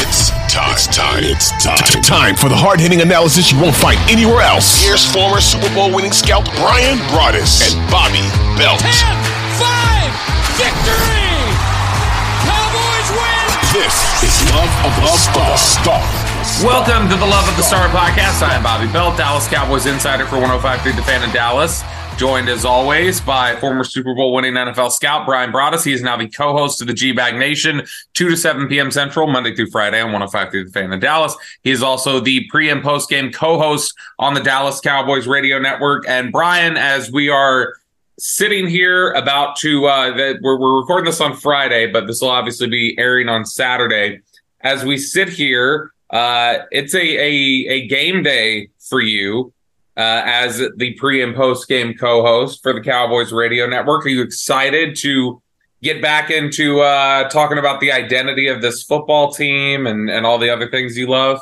[0.00, 0.72] It's time.
[0.72, 1.20] It's time.
[1.28, 2.00] It's time.
[2.00, 4.80] Time for the hard hitting analysis you won't find anywhere else.
[4.80, 8.24] Here's former Super Bowl winning scout Brian Broaddus and Bobby
[8.56, 8.80] Belt.
[8.80, 8.96] 10
[9.60, 11.36] 5 victory!
[12.48, 13.44] Cowboys win!
[13.76, 13.92] This
[14.24, 15.52] is Love of the Star.
[15.60, 16.00] Star.
[16.64, 18.40] Welcome to the Love of the Star podcast.
[18.40, 21.84] I am Bobby Belt, Dallas Cowboys insider for 105.3 The Fan in Dallas.
[22.16, 25.84] Joined as always by former Super Bowl winning NFL scout Brian Broaddus.
[25.84, 28.90] He is now the co-host of the G Bag Nation, 2 to 7 p.m.
[28.90, 31.34] Central, Monday through Friday on 105.3 The Fan in Dallas.
[31.62, 36.06] He is also the pre and post game co-host on the Dallas Cowboys radio network.
[36.06, 37.74] And Brian, as we are
[38.18, 42.28] sitting here about to uh that we're, we're recording this on Friday, but this will
[42.28, 44.20] obviously be airing on Saturday.
[44.60, 49.54] As we sit here, uh it's a a, a game day for you
[50.00, 54.06] uh, as the pre and post game co-host for the Cowboys radio network.
[54.06, 55.42] Are you excited to
[55.82, 60.38] get back into uh, talking about the identity of this football team and and all
[60.38, 61.40] the other things you love?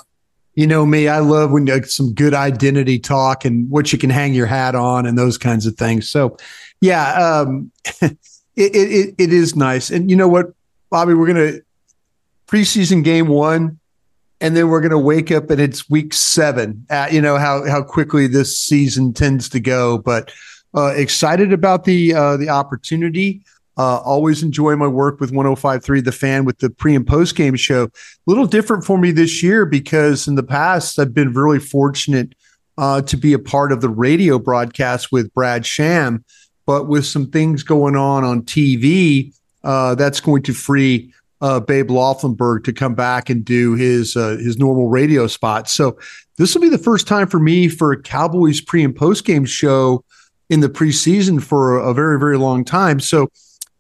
[0.57, 4.35] You know me, I love when some good identity talk and what you can hang
[4.35, 6.11] your hat on and those kinds of things.
[6.11, 6.37] So,
[6.81, 7.71] yeah, um,
[8.03, 8.19] it,
[8.57, 9.89] it it is nice.
[9.89, 10.47] And you know what,
[10.91, 11.59] Bobby, we're gonna
[12.49, 13.79] preseason game one,
[14.41, 16.87] and then we're gonna wake up and it's week seven.
[16.91, 20.33] Uh, you know how how quickly this season tends to go, but
[20.75, 23.43] uh, excited about the uh, the opportunity.
[23.77, 27.55] Uh, always enjoy my work with 105.3 The Fan with the pre and post game
[27.55, 27.85] show.
[27.85, 27.91] A
[28.27, 32.35] little different for me this year because in the past I've been really fortunate
[32.77, 36.25] uh, to be a part of the radio broadcast with Brad Sham,
[36.67, 39.33] but with some things going on on TV,
[39.63, 44.59] that's going to free uh, Babe Laufenberg to come back and do his uh, his
[44.59, 45.69] normal radio spot.
[45.69, 45.99] So
[46.37, 49.45] this will be the first time for me for a Cowboys pre and post game
[49.45, 50.05] show
[50.51, 53.01] in the preseason for a, a very very long time.
[53.01, 53.29] So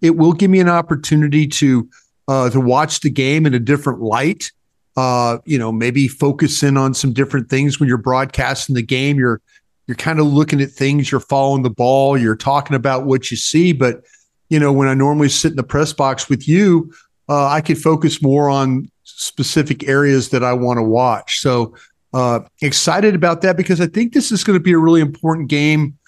[0.00, 1.88] it will give me an opportunity to
[2.28, 4.52] uh, to watch the game in a different light.
[4.96, 9.16] Uh, you know, maybe focus in on some different things when you're broadcasting the game.
[9.16, 9.40] You're
[9.86, 11.10] you're kind of looking at things.
[11.10, 12.19] You're following the ball.
[12.19, 13.72] You're talking about what you see.
[13.72, 14.02] But
[14.50, 16.92] you know, when I normally sit in the press box with you,
[17.28, 21.40] uh, I could focus more on specific areas that I want to watch.
[21.40, 21.74] So
[22.14, 25.48] uh, excited about that because I think this is going to be a really important
[25.48, 25.98] game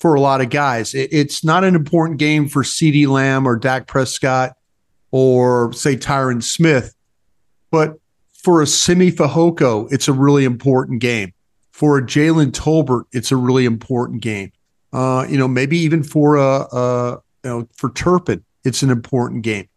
[0.00, 0.94] for a lot of guys.
[0.94, 4.56] It, it's not an important game for CeeDee Lamb or Dak Prescott
[5.10, 6.94] or say Tyron Smith,
[7.70, 7.98] but
[8.42, 11.32] for a Simi Fehoko, it's a really important game.
[11.72, 14.52] For a Jalen Tolbert, it's a really important game.
[14.92, 19.42] Uh, you know, maybe even for a, a you know for Turpin, it's an important
[19.42, 19.68] game.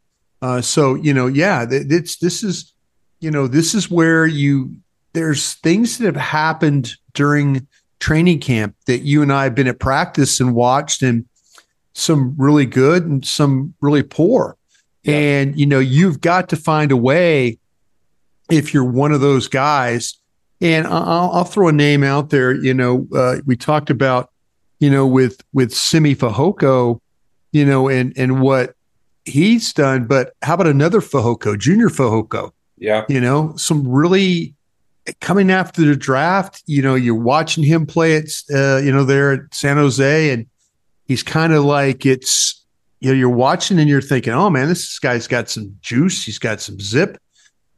[0.42, 2.74] Uh, so you know, yeah, it's this is
[3.20, 4.76] you know this is where you
[5.14, 7.68] there's things that have happened during
[8.00, 11.26] training camp that you and I have been at practice and watched, and
[11.94, 14.58] some really good and some really poor.
[15.04, 15.16] Yeah.
[15.16, 17.60] And you know, you've got to find a way
[18.50, 20.16] if you're one of those guys.
[20.62, 22.54] And I'll, I'll throw a name out there.
[22.54, 24.30] You know, uh, we talked about
[24.80, 27.00] you know with with Simi Fehoko,
[27.52, 28.76] you know, and and what
[29.30, 30.06] he's done.
[30.06, 32.52] But how about another Fehoko, Junior Fehoko?
[32.78, 34.54] Yeah, you know, some really
[35.22, 36.64] coming after the draft.
[36.66, 40.46] You know, you're watching him play at uh, you know there at San Jose, and
[41.06, 42.64] he's kind of like it's
[43.00, 46.40] you know you're watching and you're thinking, oh man, this guy's got some juice, he's
[46.40, 47.18] got some zip.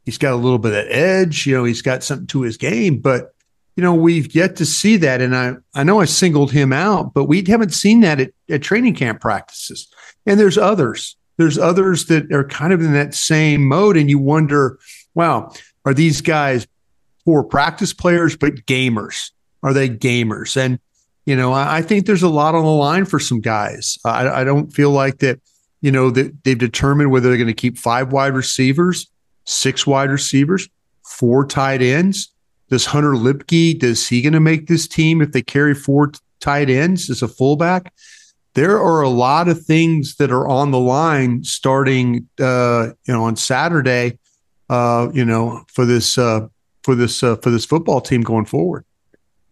[0.04, 1.46] he's got a little bit of edge.
[1.46, 3.32] You know, he's got something to his game, but
[3.76, 5.20] you know, we've yet to see that.
[5.20, 8.62] And I, I know I singled him out, but we haven't seen that at, at
[8.62, 9.88] training camp practices.
[10.26, 11.16] And there's others.
[11.36, 13.96] There's others that are kind of in that same mode.
[13.96, 14.78] And you wonder,
[15.14, 15.52] wow,
[15.84, 16.66] are these guys
[17.24, 19.30] poor practice players, but gamers?
[19.62, 20.56] Are they gamers?
[20.56, 20.78] And,
[21.24, 23.98] you know, I, I think there's a lot on the line for some guys.
[24.04, 25.40] I, I don't feel like that,
[25.80, 29.08] you know, that they've determined whether they're going to keep five wide receivers,
[29.44, 30.68] six wide receivers,
[31.02, 32.32] four tight ends
[32.72, 36.70] does Hunter Luepke, does he going to make this team if they carry four tight
[36.70, 37.92] ends as a fullback?
[38.54, 43.24] There are a lot of things that are on the line starting, uh, you know,
[43.24, 44.18] on Saturday,
[44.68, 46.48] uh, you know, for this uh,
[46.82, 48.84] for this uh, for this football team going forward.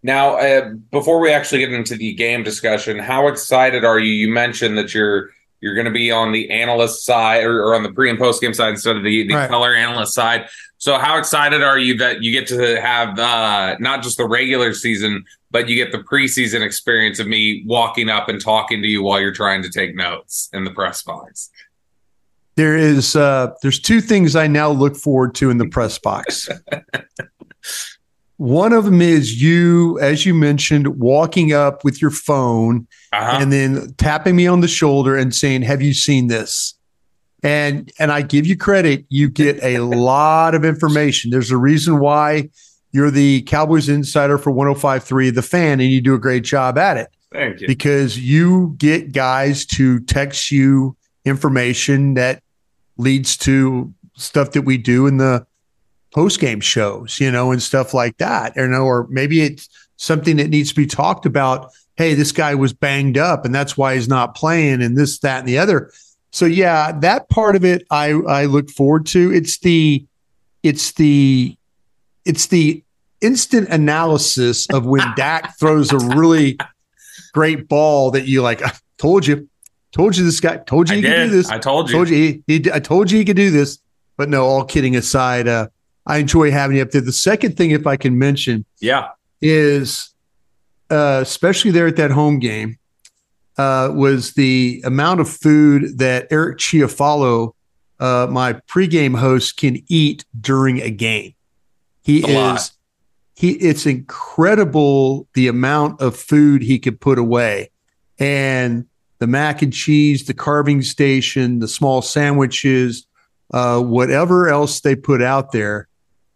[0.02, 4.12] Now, uh, before we actually get into the game discussion, how excited are you?
[4.12, 5.30] You mentioned that you're
[5.60, 8.40] you're going to be on the analyst side or, or, on the pre and post
[8.40, 9.50] game side instead of the, the right.
[9.50, 10.48] color analyst side.
[10.78, 14.72] So, how excited are you that you get to have uh, not just the regular
[14.72, 19.02] season, but you get the preseason experience of me walking up and talking to you
[19.02, 21.50] while you're trying to take notes in the press box?
[22.56, 26.48] There is uh, there's two things I now look forward to in the press box.
[28.40, 33.36] One of them is you, as you mentioned, walking up with your phone uh-huh.
[33.38, 36.72] and then tapping me on the shoulder and saying, "Have you seen this?"
[37.42, 41.30] And and I give you credit, you get a lot of information.
[41.30, 42.48] There's a reason why
[42.92, 46.96] you're the Cowboys insider for 105.3 The Fan, and you do a great job at
[46.96, 47.08] it.
[47.34, 47.66] Thank you.
[47.66, 50.96] Because you get guys to text you
[51.26, 52.42] information that
[52.96, 55.46] leads to stuff that we do in the
[56.12, 58.54] post game shows, you know, and stuff like that.
[58.56, 61.70] You know, or maybe it's something that needs to be talked about.
[61.96, 65.40] Hey, this guy was banged up, and that's why he's not playing, and this, that,
[65.40, 65.90] and the other
[66.32, 69.32] so yeah, that part of it I I look forward to.
[69.32, 70.06] It's the
[70.62, 71.56] it's the
[72.24, 72.82] it's the
[73.20, 76.58] instant analysis of when Dak throws a really
[77.32, 78.62] great ball that you like.
[78.62, 79.48] I told you,
[79.92, 81.50] told you this guy, told you he could do this.
[81.50, 83.78] I told you, told you he, he, I told you he could do this.
[84.16, 85.68] But no, all kidding aside, uh,
[86.06, 87.00] I enjoy having you up there.
[87.00, 89.10] The second thing, if I can mention, yeah,
[89.40, 90.14] is
[90.90, 92.78] uh, especially there at that home game
[93.58, 97.52] uh, was the amount of food that Eric Chiafalo,
[97.98, 101.34] uh, my pregame host, can eat during a game.
[102.02, 102.70] He a is lot.
[103.36, 103.52] he.
[103.52, 107.70] It's incredible the amount of food he could put away,
[108.18, 108.86] and
[109.18, 113.06] the mac and cheese, the carving station, the small sandwiches,
[113.52, 115.88] uh, whatever else they put out there,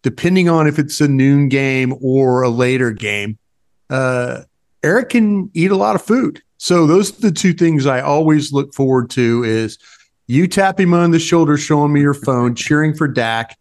[0.04, 3.36] depending on if it's a noon game or a later game.
[3.90, 4.42] Uh,
[4.84, 8.50] Eric can eat a lot of food so those are the two things I always
[8.50, 9.76] look forward to is
[10.28, 13.58] you tapping me on the shoulder, showing me your phone, cheering for Dak.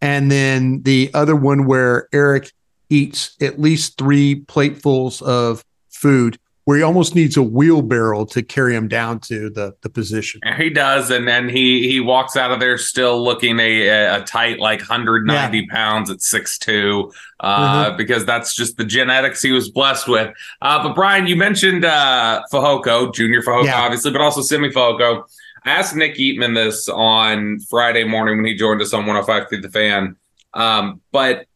[0.00, 2.52] And then the other one where Eric
[2.88, 8.74] eats at least three platefuls of food where he almost needs a wheelbarrow to carry
[8.74, 10.40] him down to the the position.
[10.58, 14.58] He does, and then he he walks out of there still looking a a tight
[14.58, 15.64] like 190 yeah.
[15.70, 17.96] pounds at six two, uh, mm-hmm.
[17.96, 20.34] because that's just the genetics he was blessed with.
[20.60, 23.80] Uh, but Brian, you mentioned uh, Fehoko, Junior Fehoko, yeah.
[23.80, 25.22] obviously, but also Simi Fehoko.
[25.64, 29.60] I asked Nick Eatman this on Friday morning when he joined us on 105 through
[29.60, 30.16] the fan.
[30.52, 31.46] Um, but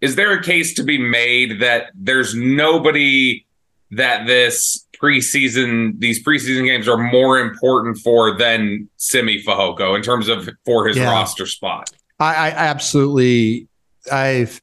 [0.00, 3.46] is there a case to be made that there's nobody
[3.90, 10.28] that this preseason these preseason games are more important for than Simi Fehoko in terms
[10.28, 11.10] of for his yeah.
[11.10, 11.90] roster spot.
[12.18, 13.68] I, I, absolutely
[14.10, 14.62] I've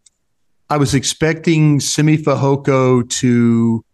[0.70, 3.86] I was expecting Simi Fehoko to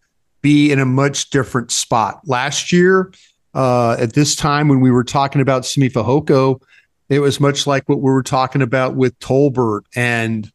[0.41, 2.21] be in a much different spot.
[2.25, 3.11] Last year,
[3.53, 6.61] uh, at this time when we were talking about Simi Fehoko,
[7.09, 10.51] it was much like what we were talking about with Tolbert and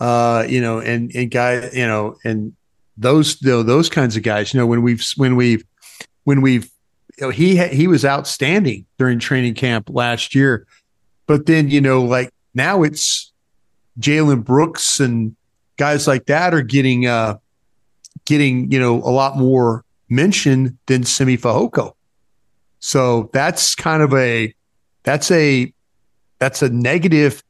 [0.00, 2.54] uh, you know, and and guy, you know, and
[2.96, 4.52] those you know, those kinds of guys.
[4.52, 5.64] You know, when we've when we've
[6.24, 6.70] when we've
[7.18, 10.66] you know, he he was outstanding during training camp last year,
[11.26, 13.32] but then you know like now it's
[14.00, 15.34] Jalen Brooks and
[15.76, 17.38] guys like that are getting uh
[18.24, 21.94] getting you know a lot more mention than Simi Fehoko.
[22.80, 24.54] So that's kind of a
[25.02, 25.72] that's a
[26.38, 27.42] that's a negative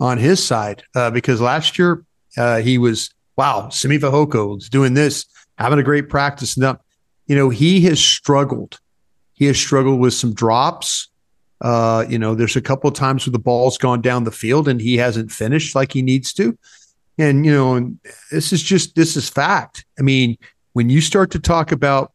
[0.00, 2.04] on his side uh, because last year
[2.36, 5.24] uh, he was wow, Simi Fehoko is doing this,
[5.58, 6.58] having a great practice.
[6.58, 6.80] Now,
[7.28, 8.80] you know, he has struggled.
[9.32, 11.08] He has struggled with some drops.
[11.60, 14.66] Uh, you know, there's a couple of times where the ball's gone down the field
[14.66, 16.58] and he hasn't finished like he needs to.
[17.16, 17.94] And, you know,
[18.32, 19.84] this is just, this is fact.
[20.00, 20.36] I mean,
[20.72, 22.12] when you start to talk about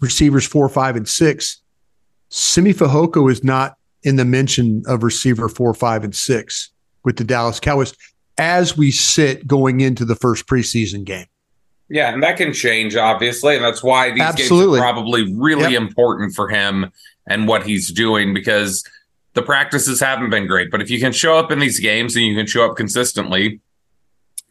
[0.00, 1.62] receivers four, five, and six,
[2.28, 6.70] Simi Fehoko is not in the mention of receiver four, five, and six
[7.02, 7.94] with the Dallas Cowboys
[8.38, 11.26] as we sit going into the first preseason game.
[11.90, 13.56] Yeah, and that can change, obviously.
[13.56, 14.78] And that's why these Absolutely.
[14.78, 15.82] games are probably really Yep.
[15.82, 16.92] important for him
[17.26, 18.84] and what he's doing because
[19.34, 20.70] the practices haven't been great.
[20.70, 23.60] But if you can show up in these games and you can show up consistently,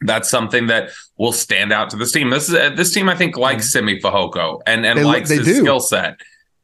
[0.00, 2.30] that's something that will stand out to this team.
[2.30, 5.36] This is uh, this team, I think, likes Simi Fehoko and and They- likes they
[5.36, 5.54] his do.
[5.56, 6.16] skill set.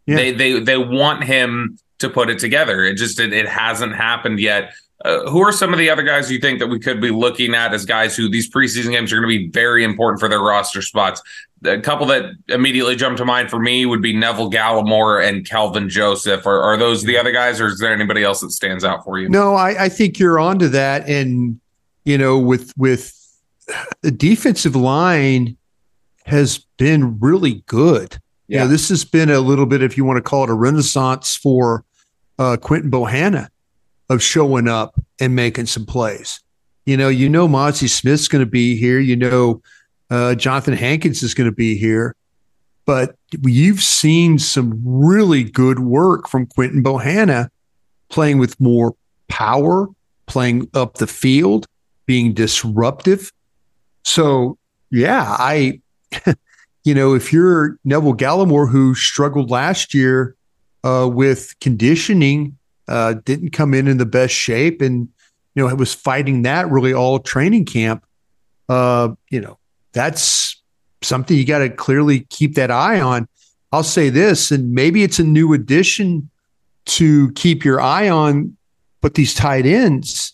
[0.07, 0.17] Yeah.
[0.17, 2.85] They they they want him to put it together.
[2.85, 4.73] It just it, it hasn't happened yet.
[5.05, 7.55] Uh, who are some of the other guys you think that we could be looking
[7.55, 10.41] at as guys who these preseason games are going to be very important for their
[10.41, 11.21] roster spots?
[11.67, 15.91] A couple that immediately jump to mind for me would be Neville Gallimore and Kelvin
[15.91, 16.47] Joseph.
[16.47, 19.19] Are, are those the other guys, or is there anybody else that stands out for
[19.19, 19.29] you?
[19.29, 21.07] No, I, I think you're onto that.
[21.07, 21.61] And,
[22.07, 23.13] you know, with with
[24.01, 25.57] the defensive line
[26.25, 28.19] has been really good.
[28.49, 28.71] You know, Yeah.
[28.71, 31.85] this has been a little bit, if you want to call it a renaissance for
[32.39, 33.49] uh, Quinton Bohanna
[34.09, 36.41] of showing up and making some plays.
[36.87, 38.99] You know, you know, Monty Smith's going to be here.
[38.99, 39.63] You know,
[40.11, 42.15] uh, Jonathan Hankins is going to be here.
[42.87, 47.49] But you've seen some really good work from Quinton Bohanna
[48.11, 48.95] playing with more
[49.29, 49.89] power,
[50.27, 51.67] playing up the field,
[52.05, 53.33] being disruptive.
[54.05, 54.59] So,
[54.91, 55.81] yeah, I,
[56.85, 60.37] you know, if you're Neville Gallimore, who struggled last year
[60.85, 65.09] uh, with conditioning, uh, didn't come in in the best shape, and
[65.55, 68.05] you know, it was fighting that really all training camp.
[68.69, 69.59] Uh, you know,
[69.93, 70.61] that's
[71.03, 73.29] something you got to clearly keep that eye on.
[73.73, 76.31] I'll say this, and maybe it's a new addition
[76.87, 78.57] to keep your eye on,
[79.01, 80.33] but these tight ends.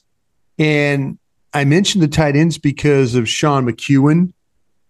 [0.58, 1.18] And
[1.54, 4.32] I mentioned the tight ends because of Sean McKeon.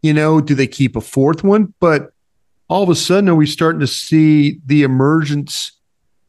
[0.03, 1.75] You know, do they keep a fourth one?
[1.81, 2.13] But
[2.69, 5.73] all of a sudden, are we starting to see the emergence,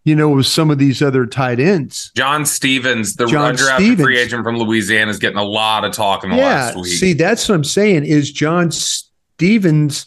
[0.03, 2.11] you know, with some of these other tight ends?
[2.15, 4.01] John Stephens, the John undrafted Stephens.
[4.01, 6.45] free agent from Louisiana, is getting a lot of talk in the yeah.
[6.45, 6.93] last week.
[6.93, 10.05] See, that's what I'm saying is John Stephens,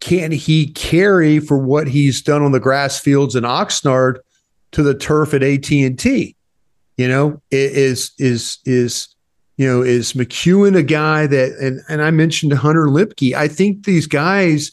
[0.00, 4.18] can he carry for what he's done on the grass fields in Oxnard
[4.72, 6.36] to the turf at AT&T?
[6.96, 9.08] You know, is is is
[9.56, 13.34] you know, is McKeon a guy that and and I mentioned Hunter Luepke.
[13.34, 14.72] I think these guys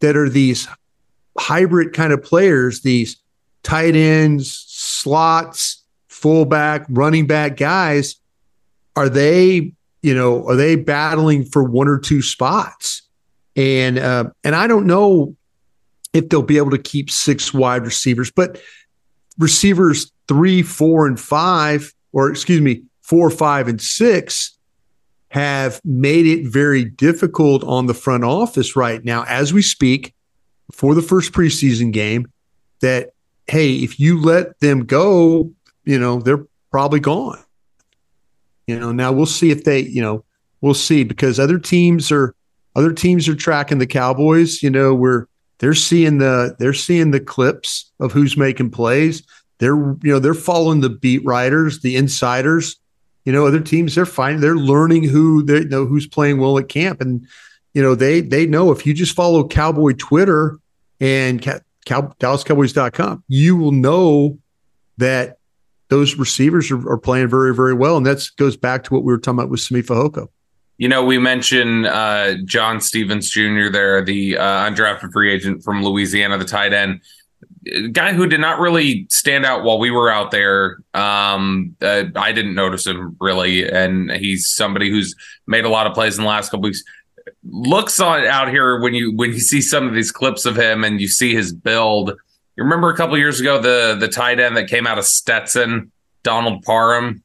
[0.00, 0.68] that are these
[1.38, 3.16] hybrid kind of players, these
[3.64, 8.16] tight ends, slots, fullback, running back guys,
[8.94, 13.02] are they, you know, are they battling for one or two spots?
[13.56, 15.36] And uh, and I don't know
[16.12, 18.60] if they'll be able to keep six wide receivers, but
[19.38, 24.56] receivers three, four, and five, or excuse me, four, five, and six
[25.28, 30.14] have made it very difficult on the front office right now as we speak
[30.70, 32.30] for the first preseason game
[32.80, 33.13] that
[33.46, 35.50] hey if you let them go
[35.84, 37.38] you know they're probably gone.
[38.66, 40.24] You know now we'll see if they you know
[40.60, 42.34] we'll see because other teams are
[42.74, 45.26] other teams are tracking the cowboys you know we're
[45.58, 49.22] they're seeing the they're seeing the clips of who's making plays.
[49.58, 52.76] They're you know they're following the beat writers the insiders.
[53.24, 56.68] You know other teams they're finding they're learning who they know who's playing well at
[56.68, 57.00] camp.
[57.00, 57.26] And
[57.72, 60.58] you know they they know if you just follow cowboy twitter
[61.00, 61.40] and
[61.84, 64.38] Cow- Cow- dallascowboys.com you will know
[64.98, 65.38] that
[65.88, 69.12] those receivers are, are playing very very well and that goes back to what we
[69.12, 70.28] were talking about with Simi Fehoko.
[70.76, 73.70] You know, we mentioned uh, John Stephens Jr.
[73.70, 77.00] there, the uh, undrafted free agent from Louisiana, the tight end,
[77.92, 80.78] guy who did not really stand out while we were out there.
[80.92, 85.14] Um, uh, I didn't notice him really, and he's somebody who's
[85.46, 86.82] made a lot of plays in the last couple weeks.
[87.44, 90.84] Looks on out here when you when you see some of these clips of him
[90.84, 92.10] and you see his build.
[92.56, 95.90] You remember a couple years ago the the tight end that came out of Stetson,
[96.22, 97.22] Donald Parham.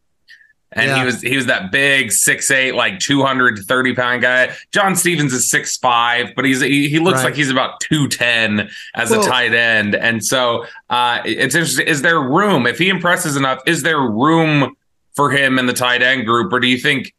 [0.71, 0.99] And Yeah.
[0.99, 4.55] he was he was that big six eight like two hundred thirty pound guy.
[4.71, 7.25] John Stephens is six five, but he's he, he looks Right.
[7.25, 9.95] like he's about two ten as a tight end.
[9.95, 11.87] And so uh, it's interesting.
[11.87, 13.61] Is there room if he impresses enough?
[13.65, 14.75] Is there room
[15.15, 17.13] for him in the tight end group, or do you think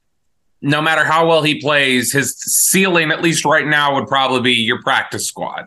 [0.63, 4.53] no matter how well he plays, his ceiling at least right now would probably be
[4.55, 5.67] your practice squad?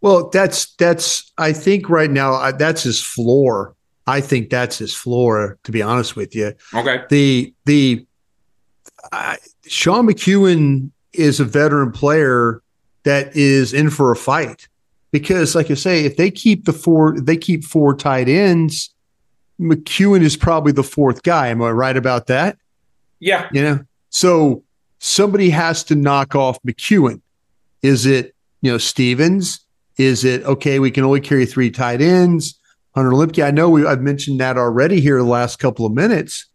[0.00, 3.74] Well, that's that's I think right now uh, that's his floor.
[4.06, 5.58] I think that's his floor.
[5.64, 8.06] To be honest with you, Okay, the the
[9.12, 9.36] uh,
[9.66, 12.62] Sean McKeon is a veteran player
[13.04, 14.68] that is in for a fight
[15.12, 18.92] because, like I say, if they keep the four, they keep four tight ends.
[19.60, 21.48] McKeon is probably the fourth guy.
[21.48, 22.56] Am I right about that?
[23.20, 23.80] yeah, You know,
[24.12, 24.62] so
[24.98, 27.20] somebody has to knock off McKeon.
[27.82, 29.60] Is it you know Stephens?
[29.96, 30.78] Is it okay?
[30.78, 32.58] We can only carry three tight ends.
[32.94, 33.42] Hunter Luepke.
[33.42, 36.46] I know we, I've mentioned that already here the last couple of minutes,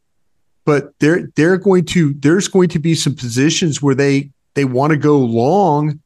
[0.66, 4.92] but they're they're going to there's going to be some positions where they they want
[4.92, 6.00] to go long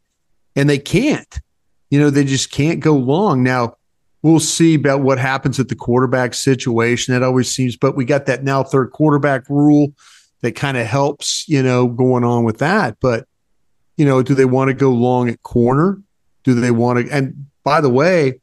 [0.55, 1.39] and they can't.
[1.89, 3.43] You know, they just can't go long.
[3.43, 3.75] Now,
[4.21, 7.13] we'll see about what happens at the quarterback situation.
[7.13, 9.93] That always seems, but we got that now third quarterback rule
[10.41, 12.97] that kind of helps, you know, going on with that.
[12.99, 13.27] But,
[13.97, 16.01] you know, do they want to go long at corner?
[16.43, 17.13] Do they want to?
[17.13, 18.41] And by the way,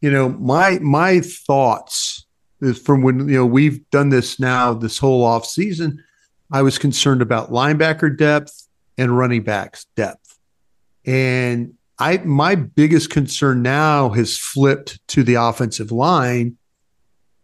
[0.00, 2.26] you know, my my thoughts
[2.60, 6.02] is from when you know we've done this now this whole off season.
[6.50, 10.38] I was concerned about linebacker depth and running backs depth,
[11.06, 16.56] and I my biggest concern now has flipped to the offensive line,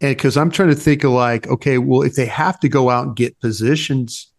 [0.00, 2.90] and because I'm trying to think of like, okay, well, if they have to go
[2.90, 4.33] out and get positions,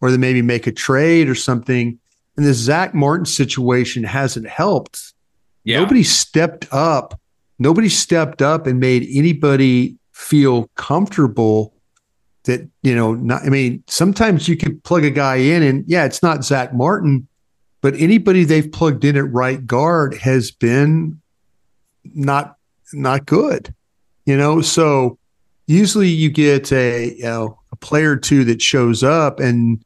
[0.00, 1.98] or they maybe make a trade or something,
[2.36, 5.14] and the Zach Martin situation hasn't helped.
[5.64, 5.80] Yeah.
[5.80, 7.18] Nobody stepped up.
[7.58, 11.74] Nobody stepped up and made anybody feel comfortable
[12.44, 13.14] that you know.
[13.14, 16.74] Not, I mean, sometimes you can plug a guy in, and yeah, it's not Zach
[16.74, 17.26] Martin
[17.86, 21.20] but anybody they've plugged in at right guard has been
[22.04, 22.56] not
[22.92, 23.72] not good.
[24.26, 25.18] You know, so
[25.66, 29.82] usually you get a you know a player or two that shows up, and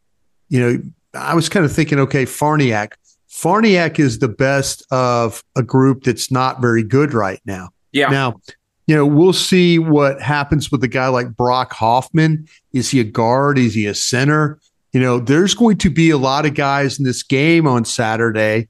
[0.48, 0.82] you know,
[1.14, 2.92] I was kind of thinking, okay, Farniok.
[3.30, 7.70] Farniok is the best of a group that's not very good right now.
[7.92, 8.08] Yeah.
[8.08, 8.40] Now,
[8.86, 12.48] you know, we'll see what happens with a guy like Brock Hoffman.
[12.72, 13.56] Is he a guard?
[13.56, 14.58] Is he a center?
[14.92, 18.68] You know, there's going to be a lot of guys in this game on Saturday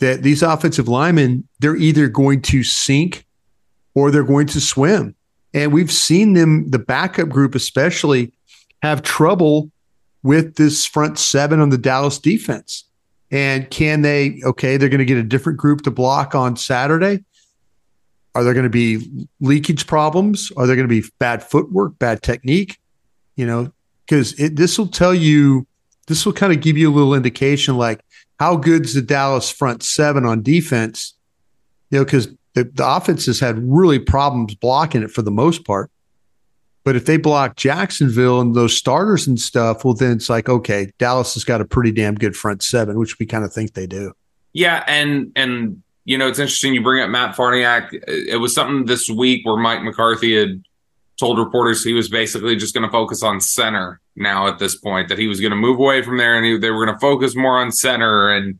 [0.00, 3.24] that these offensive linemen, they're either going to sink
[3.94, 5.14] or they're going to swim.
[5.52, 8.32] And we've seen them, the backup group especially,
[8.82, 9.70] have trouble
[10.22, 12.84] with this front seven on the Dallas defense.
[13.30, 17.24] And can they, okay, they're going to get a different group to block on Saturday.
[18.34, 20.52] Are there going to be leakage problems?
[20.56, 22.78] Are there going to be bad footwork, bad technique?
[23.36, 23.72] You know,
[24.06, 25.66] because this will tell you,
[26.06, 28.04] this will kind of give you a little indication like
[28.38, 31.14] how good's the Dallas front seven on defense,
[31.90, 35.64] you know, because the, the offense has had really problems blocking it for the most
[35.64, 35.90] part.
[36.82, 40.90] But if they block Jacksonville and those starters and stuff, well, then it's like, okay,
[40.98, 43.86] Dallas has got a pretty damn good front seven, which we kind of think they
[43.86, 44.12] do.
[44.54, 44.82] Yeah.
[44.86, 47.90] And, and, you know, it's interesting you bring up Matt Farniok.
[48.08, 50.64] It was something this week where Mike McCarthy had
[51.18, 55.10] told reporters he was basically just going to focus on center now at this point,
[55.10, 57.00] that he was going to move away from there and he, they were going to
[57.00, 58.30] focus more on center.
[58.30, 58.58] And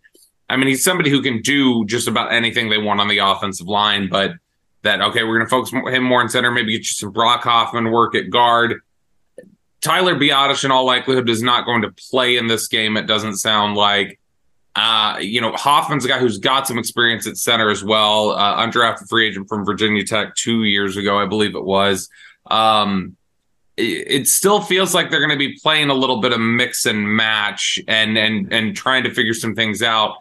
[0.50, 3.68] I mean, he's somebody who can do just about anything they want on the offensive
[3.68, 4.32] line, but
[4.82, 7.44] that, okay, we're going to focus him more in center, maybe get you some Brock
[7.44, 8.80] Hoffman work at guard.
[9.80, 12.96] Tyler Biadasz, in all likelihood, is not going to play in this game.
[12.96, 14.18] It doesn't sound like.
[14.76, 18.30] Uh, you know, Hoffman's a guy who's got some experience at center as well.
[18.30, 22.08] Uh, undrafted free agent from Virginia Tech two years ago, I believe it was.
[22.48, 23.16] Um,
[23.76, 27.08] it, still feels like they're going to be playing a little bit of mix and
[27.08, 30.16] match and and and trying to figure some things out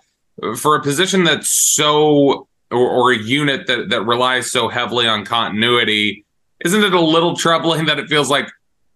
[0.57, 5.25] for a position that's so or, or a unit that that relies so heavily on
[5.25, 6.25] continuity.
[6.63, 8.49] Isn't it a little troubling that it feels like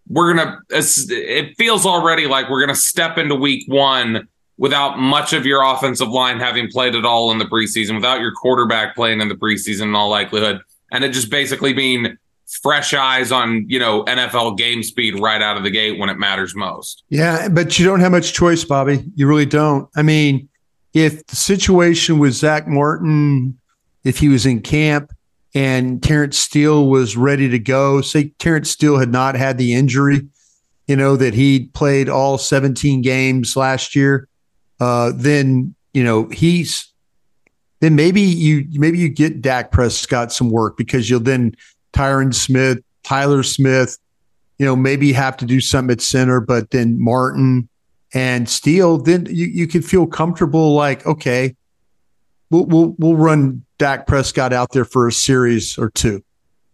[0.08, 0.60] we're gonna?
[0.70, 4.28] It feels already like we're gonna step into week one
[4.58, 8.32] without much of your offensive line having played at all in the preseason, without your
[8.34, 12.18] quarterback playing in the preseason in all likelihood, and it just basically being
[12.62, 16.20] fresh eyes on you know NFL game speed right out of the gate when it
[16.20, 17.04] matters most.
[17.10, 19.04] Yeah, but you don't have much choice, Bobby.
[19.16, 19.90] You really don't.
[19.96, 20.50] I mean,
[20.94, 23.58] if the situation with Zach Martin,
[24.04, 25.12] if he was in camp
[25.56, 30.28] and Terence Steele was ready to go, say Terence Steele had not had the injury,
[30.88, 34.28] you know that he played all 17 games last year,
[34.80, 36.92] uh, then you know he's
[37.80, 41.56] then maybe you maybe you get Dak Prescott some work because you'll then
[41.94, 43.98] Tyron Smith, Tyler Smith,
[44.58, 47.70] you know, maybe have to do something at center, but then Martin
[48.14, 51.56] and Steele, then you, you can feel comfortable like, okay,
[52.50, 56.24] we'll, we'll, we'll run Dak Prescott out there for a series or two,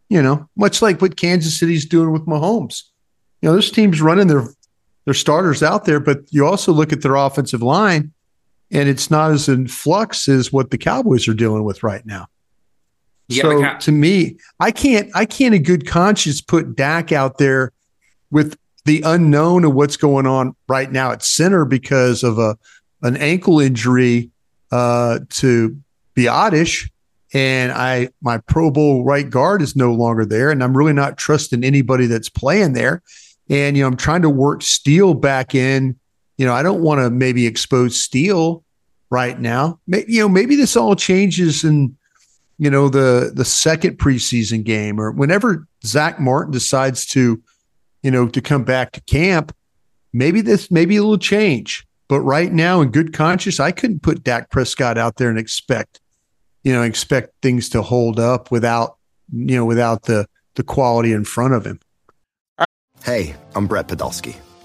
[0.10, 2.84] you know, much like what Kansas City's doing with Mahomes.
[3.42, 4.48] You know, this team's running their,
[5.06, 8.12] their starters out there, but you also look at their offensive line
[8.72, 12.28] and it's not as in flux as what the Cowboys are dealing with right now.
[13.28, 17.72] Yeah, so to me, I can't I can't in good conscience put Dak out there
[18.32, 22.58] with the unknown of what's going on right now at center because of a
[23.02, 24.30] an ankle injury
[24.72, 25.78] uh, to
[26.16, 26.90] Biadasz.
[27.34, 31.18] And I my Pro Bowl right guard is no longer there, and I'm really not
[31.18, 33.04] trusting anybody that's playing there.
[33.50, 36.00] And you know, I'm trying to work Steele back in.
[36.38, 38.64] You know, I don't want to maybe expose Steele
[39.12, 39.80] right now.
[39.86, 41.96] Maybe, you know, maybe this all changes in
[42.58, 47.42] you know the the second preseason game or whenever Zach Martin decides to
[48.02, 49.56] you know, to come back to camp,
[50.14, 51.86] maybe this maybe a little change.
[52.08, 56.00] But right now, in good conscience, I couldn't put Dak Prescott out there and expect,
[56.64, 58.98] you know, expect things to hold up without,
[59.32, 61.80] you know, without the the quality in front of him.
[63.04, 64.36] Hey, I'm Brett Podolsky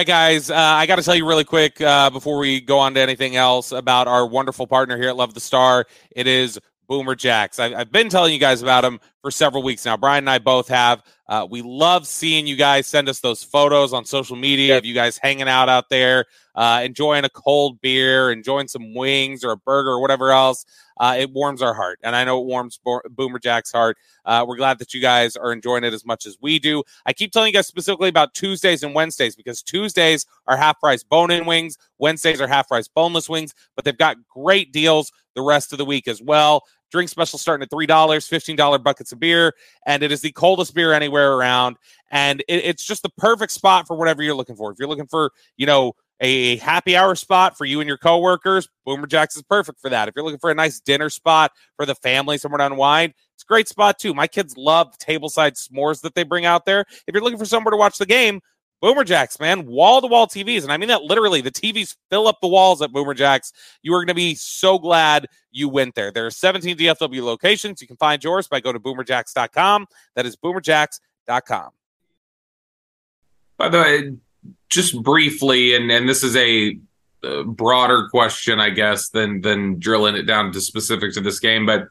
[0.00, 0.48] Hi, guys.
[0.48, 3.36] Uh, I got to tell you really quick uh, before we go on to anything
[3.36, 5.84] else about our wonderful partner here at Love the Star.
[6.16, 6.58] It is
[6.88, 7.58] Boomer Jacks.
[7.58, 9.96] I, have been telling you guys about them for several weeks now.
[9.96, 11.02] Brian and I both have.
[11.28, 14.94] Uh, we love seeing you guys send us those photos on social media of you
[14.94, 16.24] guys hanging out out there,
[16.56, 20.64] uh, enjoying a cold beer, enjoying some wings or a burger or whatever else.
[20.98, 23.96] Uh, it warms our heart, and I know it warms Bo- Boomer Jack's heart.
[24.24, 26.82] Uh, we're glad that you guys are enjoying it as much as we do.
[27.06, 31.02] I keep telling you guys specifically about Tuesdays and Wednesdays because Tuesdays are half price
[31.02, 35.42] bone in wings, Wednesdays are half price boneless wings, but they've got great deals the
[35.42, 36.64] rest of the week as well.
[36.90, 39.54] Drink special starting at $3, $15 buckets of beer,
[39.86, 41.76] and it is the coldest beer anywhere around.
[42.10, 44.72] And it, it's just the perfect spot for whatever you're looking for.
[44.72, 48.68] If you're looking for, you know, a happy hour spot for you and your coworkers,
[48.84, 50.08] Boomer Jacks is perfect for that.
[50.08, 53.42] If you're looking for a nice dinner spot for the family, somewhere to unwind, it's
[53.42, 54.12] a great spot too.
[54.12, 56.84] My kids love tableside s'mores that they bring out there.
[57.06, 58.40] If you're looking for somewhere to watch the game,
[58.80, 60.62] Boomer Jacks, man, wall to wall TVs.
[60.62, 61.40] And I mean that literally.
[61.40, 63.52] The TVs fill up the walls at Boomer Jacks.
[63.82, 66.10] You are going to be so glad you went there.
[66.10, 67.80] There are 17 DFW locations.
[67.80, 69.86] You can find yours by go to boomerjacks.com.
[70.16, 71.70] That is boomerjacks.com.
[73.58, 74.12] By the way,
[74.70, 76.78] just briefly, and, and this is a
[77.22, 81.66] uh, broader question, I guess, than than drilling it down to specifics of this game,
[81.66, 81.88] but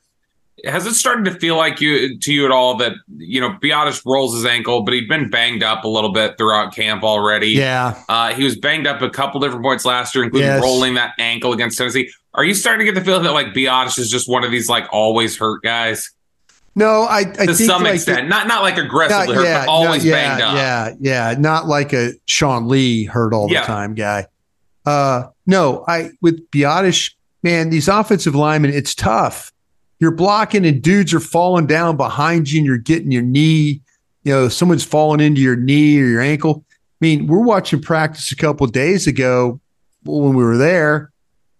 [0.65, 4.01] has it started to feel like you to you at all that you know Biadasz
[4.05, 7.49] rolls his ankle, but he'd been banged up a little bit throughout camp already.
[7.49, 10.61] Yeah, uh, he was banged up a couple different points last year, including yes.
[10.61, 12.09] rolling that ankle against Tennessee.
[12.33, 14.69] Are you starting to get the feeling that like Biadasz is just one of these
[14.69, 16.11] like always hurt guys?
[16.75, 19.65] No, I, I to some like extent, the, not not like aggressively not, hurt, yeah,
[19.65, 20.55] but always no, yeah, banged up.
[20.55, 23.61] Yeah, yeah, not like a Sean Lee hurt all yeah.
[23.61, 24.27] the time guy.
[24.85, 29.51] Uh, no, I with Biadasz, man, these offensive linemen, it's tough
[29.99, 33.81] you're blocking and dudes are falling down behind you and you're getting your knee,
[34.23, 36.63] you know, someone's falling into your knee or your ankle.
[36.69, 39.59] I mean, we're watching practice a couple days ago
[40.05, 41.11] when we were there.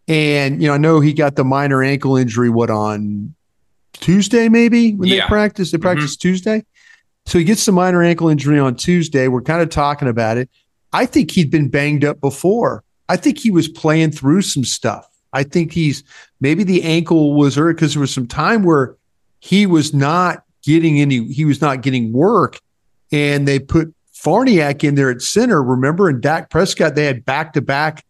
[0.07, 3.35] And, you know, I know he got the minor ankle injury, what, on
[3.93, 5.21] Tuesday, maybe when yeah.
[5.21, 5.71] they practice?
[5.71, 6.29] They practice mm-hmm.
[6.29, 6.65] Tuesday.
[7.25, 9.27] So he gets the minor ankle injury on Tuesday.
[9.27, 10.49] We're kind of talking about it.
[10.93, 12.83] I think he'd been banged up before.
[13.07, 15.07] I think he was playing through some stuff.
[15.33, 16.03] I think he's
[16.39, 18.95] maybe the ankle was hurt because there was some time where
[19.39, 22.59] he was not getting any, he was not getting work.
[23.11, 25.63] And they put Farniok in there at center.
[25.63, 28.05] Remember, and Dak Prescott, they had back to back,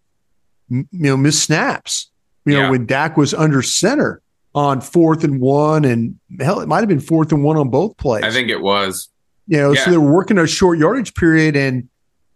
[0.69, 2.09] you know, missed snaps.
[2.45, 4.21] You know, when Dak was under center
[4.55, 7.95] on fourth and one, and hell, it might have been fourth and one on both
[7.97, 8.23] plays.
[8.23, 9.09] I think it was.
[9.47, 9.85] You know, yeah.
[9.85, 11.87] so they were working a short yardage period, and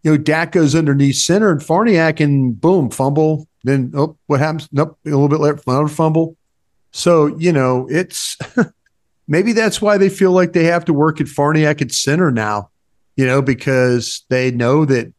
[0.04, 4.68] you know, Dak goes underneath center, and Farniok and boom, fumble, then oh, what happens?
[4.72, 6.38] Nope, a little bit later, another fumble.
[6.92, 8.38] So you know, it's
[9.28, 12.70] maybe that's why they feel like they have to work at Farniok at center now.
[13.16, 15.14] You know, because they know that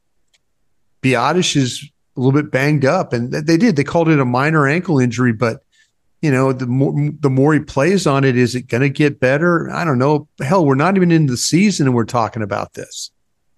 [1.02, 3.76] Biadasz is a little bit banged up, and they did.
[3.76, 5.62] They called it a minor ankle injury, but
[6.24, 9.20] you know, the more the more he plays on it, is it going to get
[9.20, 9.70] better?
[9.70, 10.26] I don't know.
[10.40, 13.10] Hell, we're not even in the season, and we're talking about this.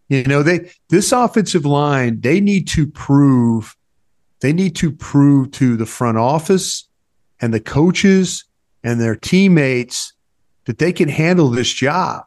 [0.08, 3.75] You know, they this offensive line they need to prove
[4.46, 6.88] they need to prove to the front office
[7.40, 8.44] and the coaches
[8.84, 10.12] and their teammates
[10.66, 12.22] that they can handle this job.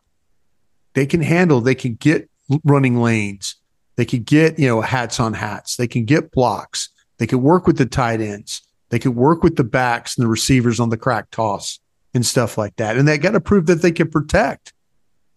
[0.95, 2.29] They can handle, they can get
[2.65, 3.55] running lanes.
[3.95, 5.77] They can get, you know, hats on hats.
[5.77, 6.89] They can get blocks.
[7.19, 8.63] They can work with the tight ends.
[8.89, 11.79] They can work with the backs and the receivers on the crack toss
[12.13, 12.97] and stuff like that.
[12.97, 14.73] And they got to prove that they can protect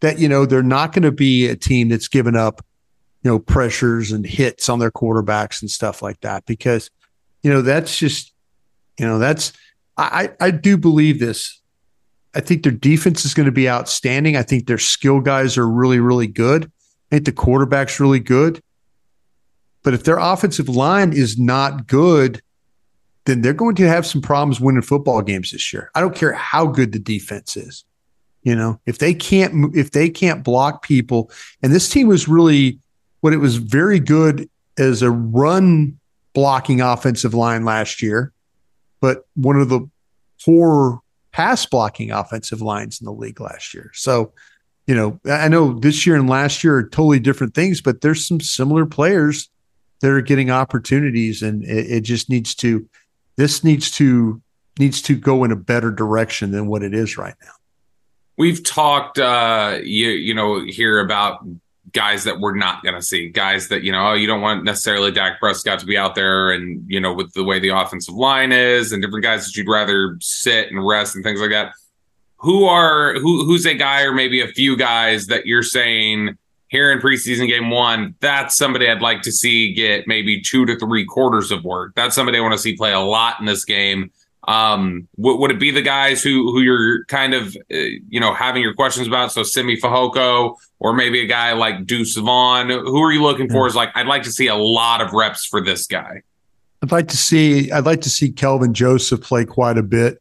[0.00, 2.66] that, you know, they're not going to be a team that's given up
[3.22, 6.44] you know, pressures and hits on their quarterbacks and stuff like that.
[6.46, 6.90] Because,
[7.42, 8.32] you know, that's just,
[8.98, 9.52] you know, that's
[9.96, 11.60] I I do believe this.
[12.34, 14.36] I think their defense is going to be outstanding.
[14.36, 16.64] I think their skill guys are really, really good.
[17.10, 18.62] I think the quarterback's really good.
[19.82, 22.40] But if their offensive line is not good,
[23.26, 25.90] then they're going to have some problems winning football games this year.
[25.94, 27.84] I don't care how good the defense is.
[28.42, 31.30] You know, if they can't if they can't block people,
[31.62, 32.80] and this team was really
[33.22, 35.98] what it was very good as a run
[36.34, 38.32] blocking offensive line last year,
[39.00, 39.88] but one of the
[40.44, 43.90] poor pass blocking offensive lines in the league last year.
[43.94, 44.32] So,
[44.86, 48.26] you know, I know this year and last year are totally different things, but there's
[48.26, 49.48] some similar players
[50.00, 52.88] that are getting opportunities, and it, it just needs to.
[53.36, 54.42] This needs to
[54.78, 57.52] needs to go in a better direction than what it is right now.
[58.36, 61.46] We've talked, uh, you you know, here about
[61.92, 64.64] guys that we're not going to see, guys that, you know, oh, you don't want
[64.64, 68.14] necessarily Dak Prescott to be out there and, you know, with the way the offensive
[68.14, 71.72] line is and different guys that you'd rather sit and rest and things like that.
[72.38, 76.36] Who are, who, who's a guy or maybe a few guys that you're saying
[76.68, 80.78] here in preseason game one, that's somebody I'd like to see get maybe two to
[80.78, 81.92] three quarters of work.
[81.94, 84.10] That's somebody I want to see play a lot in this game.
[84.48, 87.76] Um, w- would it be the guys who who you're kind of uh,
[88.08, 89.32] you know having your questions about?
[89.32, 92.68] So Simi Fehoko or maybe a guy like Deuce Vaughn.
[92.68, 93.66] Who are you looking for?
[93.66, 96.22] Is like I'd like to see a lot of reps for this guy.
[96.82, 100.20] I'd like to see I'd like to see Kelvin Joseph play quite a bit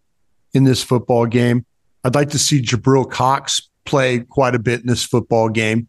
[0.53, 1.65] in this football game.
[2.03, 5.87] I'd like to see Jabril Cox play quite a bit in this football game,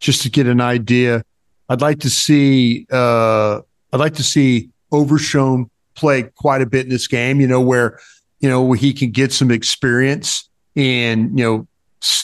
[0.00, 1.24] just to get an idea.
[1.68, 3.60] I'd like to see uh,
[3.92, 7.40] I'd like to see Overshown play quite a bit in this game.
[7.40, 7.98] You know where
[8.40, 11.66] you know where he can get some experience and you know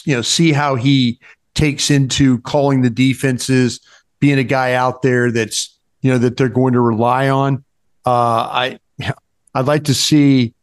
[0.05, 1.19] you know see how he
[1.53, 3.79] takes into calling the defenses,
[4.19, 7.63] being a guy out there that's you know that they're going to rely on.
[8.05, 8.79] Uh, I
[9.53, 10.53] I'd like to see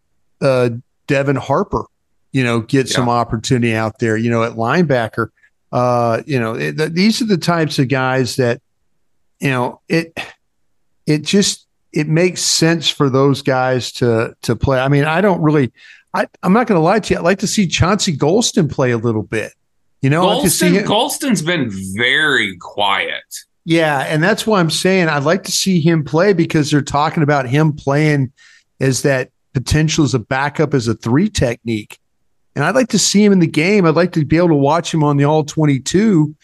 [0.40, 0.70] uh,
[1.06, 1.84] Devin Harper,
[2.32, 2.94] you know, get yeah.
[2.94, 4.16] some opportunity out there.
[4.16, 5.28] You know, at linebacker.
[5.70, 8.60] Uh, you know, it, these are the types of guys that
[9.40, 10.18] you know it.
[11.06, 14.80] It just it makes sense for those guys to to play.
[14.80, 15.72] I mean, I don't really.
[16.14, 17.18] I, I'm not going to lie to you.
[17.18, 19.52] I'd like to see Chauncey Golston play a little bit.
[20.00, 23.24] You know, Golston, Golston's been very quiet.
[23.64, 27.22] Yeah, and that's why I'm saying I'd like to see him play because they're talking
[27.22, 28.32] about him playing
[28.80, 31.98] as that potential as a backup as a three technique.
[32.54, 33.84] And I'd like to see him in the game.
[33.84, 36.34] I'd like to be able to watch him on the all 22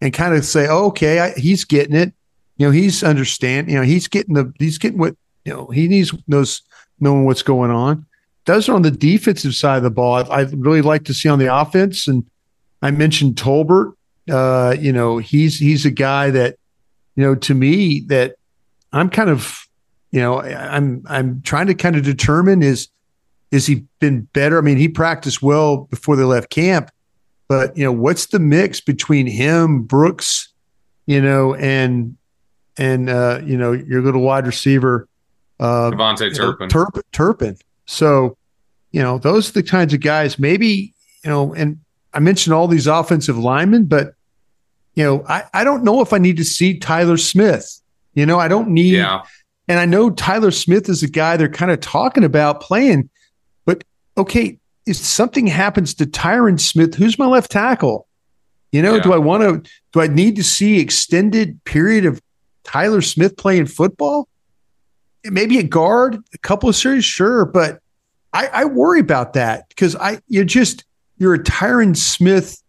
[0.00, 2.12] and kind of say, oh, okay, I, he's getting it.
[2.56, 5.88] You know, he's understand, you know, he's getting the, he's getting what, you know, he
[5.88, 6.62] needs knows
[7.00, 8.06] knowing what's going on.
[8.48, 10.16] Are on the defensive side of the ball.
[10.16, 12.24] I'd, I'd really like to see on the offense and
[12.82, 13.94] I mentioned Tolbert.
[14.30, 16.56] Uh, you know, he's he's a guy that,
[17.16, 18.36] you know, to me that
[18.92, 19.66] I'm kind of,
[20.10, 22.88] you know, I'm I'm trying to kind of determine is
[23.50, 24.58] is he been better?
[24.58, 26.90] I mean, he practiced well before they left camp,
[27.48, 30.52] but you know, what's the mix between him, Brooks,
[31.06, 32.16] you know, and
[32.76, 35.08] and uh, you know, your little wide receiver,
[35.60, 36.68] uh KaVontae Turpin.
[36.68, 37.02] Turpin.
[37.12, 37.56] Turpin.
[37.86, 38.36] So,
[38.92, 40.38] you know, those are the kinds of guys.
[40.38, 41.78] Maybe you know, and
[42.12, 44.14] I mentioned all these offensive linemen, but
[44.94, 47.80] you know, I, I don't know if I need to see Tyler Smith.
[48.14, 49.22] You know, I don't need yeah.
[49.66, 53.10] and I know Tyler Smith is a guy they're kind of talking about playing,
[53.64, 53.82] but
[54.16, 58.06] okay, if something happens to Tyron Smith, who's my left tackle?
[58.70, 59.02] You know, yeah.
[59.02, 62.20] do I want to do I need to see extended period of
[62.64, 64.28] Tyler Smith playing football?
[65.24, 67.80] Maybe a guard, a couple of series, sure, but
[68.32, 70.84] I, I worry about that because I you're just
[71.18, 72.60] you're a Tyron Smith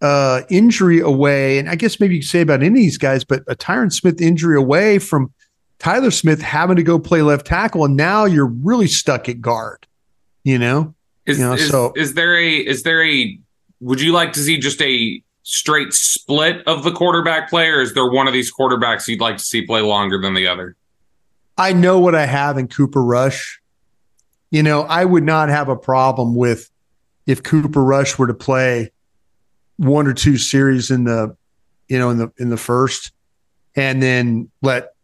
[0.00, 3.24] uh, injury away, and I guess maybe you could say about any of these guys,
[3.24, 5.32] but a Tyron Smith injury away from
[5.78, 9.86] Tyler Smith having to go play left tackle, and now you're really stuck at guard.
[10.44, 10.94] You know,
[11.26, 13.38] is, you know, is, so is there a is there a
[13.80, 17.80] would you like to see just a straight split of the quarterback player?
[17.80, 20.76] Is there one of these quarterbacks you'd like to see play longer than the other?
[21.56, 23.60] I know what I have in Cooper Rush.
[24.50, 26.68] You know, I would not have a problem with
[27.26, 28.90] if Cooper Rush were to play
[29.76, 31.36] one or two series in the,
[31.88, 33.12] you know, in the in the first,
[33.76, 34.94] and then let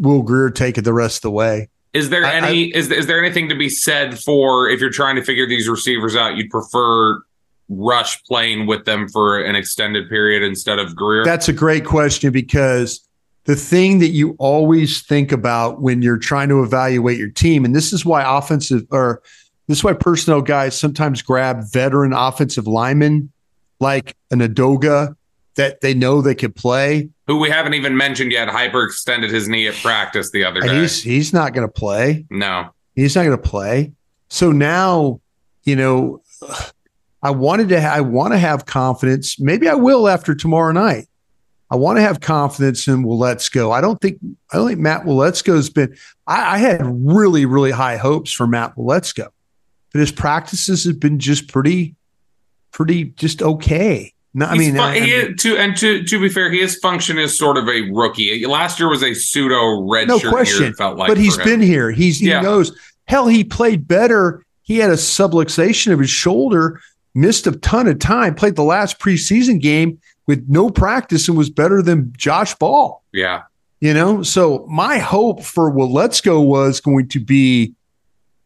[0.00, 1.68] Will Grier take it the rest of the way.
[1.92, 4.90] Is there I, any I, is is there anything to be said for if you're
[4.90, 6.36] trying to figure these receivers out?
[6.36, 7.22] You'd prefer
[7.70, 11.24] Rush playing with them for an extended period instead of Grier?
[11.24, 13.00] That's a great question because
[13.44, 17.74] the thing that you always think about when you're trying to evaluate your team, and
[17.74, 19.22] this is why offensive or
[19.68, 23.30] this is why personnel guys sometimes grab veteran offensive linemen
[23.78, 25.14] like an Edoga
[25.54, 27.08] that they know they could play.
[27.26, 30.80] who we haven't even mentioned yet, hyperextended his knee at practice the other day.
[30.80, 32.26] He's he's not going to play.
[32.30, 33.92] No, he's not going to play.
[34.28, 35.20] So now,
[35.64, 36.22] you know,
[37.22, 37.80] I wanted to.
[37.80, 39.38] I want to have confidence.
[39.38, 41.06] Maybe I will after tomorrow night.
[41.70, 43.72] I want to have confidence in Waletzko.
[43.72, 44.18] I don't think
[44.52, 45.96] I don't think Matt Waletzko's been.
[46.26, 49.28] I, I had really really high hopes for Matt Waletzko,
[49.92, 51.94] but his practices have been just pretty,
[52.72, 54.12] pretty just okay.
[54.32, 57.36] No, I mean, fun, he is, to and to to be fair, his function is
[57.36, 58.46] sort of a rookie.
[58.46, 60.62] Last year was a pseudo red no shirt question.
[60.62, 60.70] year.
[60.70, 61.90] It felt like, but he's been here.
[61.90, 62.40] He's he Yeah.
[62.40, 62.72] knows.
[63.06, 64.44] Hell, he played better.
[64.62, 66.80] He had a subluxation of his shoulder,
[67.14, 68.34] missed a ton of time.
[68.34, 73.02] Played the last preseason game with no practice and was better than Josh Ball.
[73.12, 73.42] Yeah,
[73.80, 77.74] You know, so my hope for Waletzko was going to be,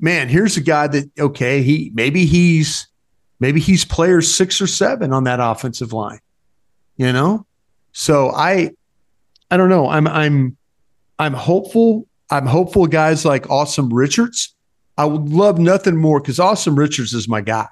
[0.01, 2.89] man, here's a guy that okay, he maybe he's
[3.41, 6.21] maybe he's player six or seven on that offensive line.
[6.97, 7.45] You know,
[7.93, 8.71] so I,
[9.51, 9.89] I don't know.
[9.89, 10.57] I'm I'm
[11.19, 12.07] I'm hopeful.
[12.31, 12.87] I'm hopeful.
[12.87, 14.55] Guys like Asim Richards,
[14.97, 17.69] I would love nothing more because Asim Richards is my guy,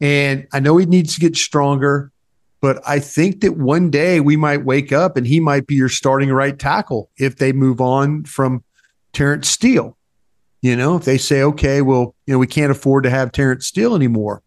[0.00, 2.12] and I know he needs to get stronger.
[2.60, 5.88] But I think that one day we might wake up and he might be your
[5.88, 8.64] starting right tackle if they move on from
[9.12, 9.96] Terence Steele.
[10.62, 13.66] You know, if they say, okay, well, you know, we can't afford to have Terence
[13.66, 14.42] Steele anymore.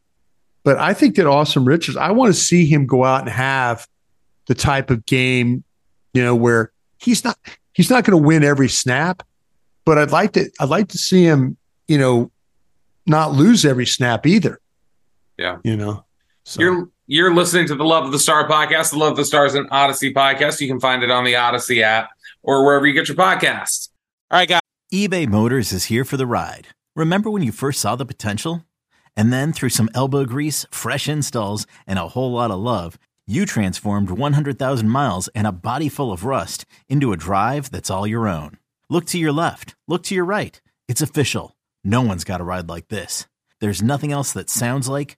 [0.63, 3.87] But I think that Asim Richards, I want to see him go out and have
[4.47, 5.63] the type of game,
[6.13, 7.37] you know, where he's not
[7.73, 9.23] he's not going to win every snap,
[9.85, 11.55] but I'd like to I'd like to see him,
[11.87, 12.31] you know,
[13.05, 14.58] not lose every snap either.
[15.39, 15.57] Yeah.
[15.63, 16.05] You know.
[16.43, 19.25] So You're you're listening to the Love of the Star podcast, the Love of the
[19.25, 20.59] Stars and Audacy podcast.
[20.59, 22.09] You can find it on the Audacy app
[22.43, 23.89] or wherever you get your podcasts.
[24.29, 24.61] All right, guys.
[24.93, 26.67] eBay Motors is here for the ride.
[26.95, 28.65] Remember when you first saw the potential?
[29.15, 33.45] And then through some elbow grease, fresh installs, and a whole lot of love, you
[33.45, 38.27] transformed 100,000 miles and a body full of rust into a drive that's all your
[38.27, 38.57] own.
[38.89, 40.59] Look to your left, look to your right.
[40.87, 41.55] It's official.
[41.83, 43.27] No one's got a ride like this.
[43.61, 45.17] There's nothing else that sounds like,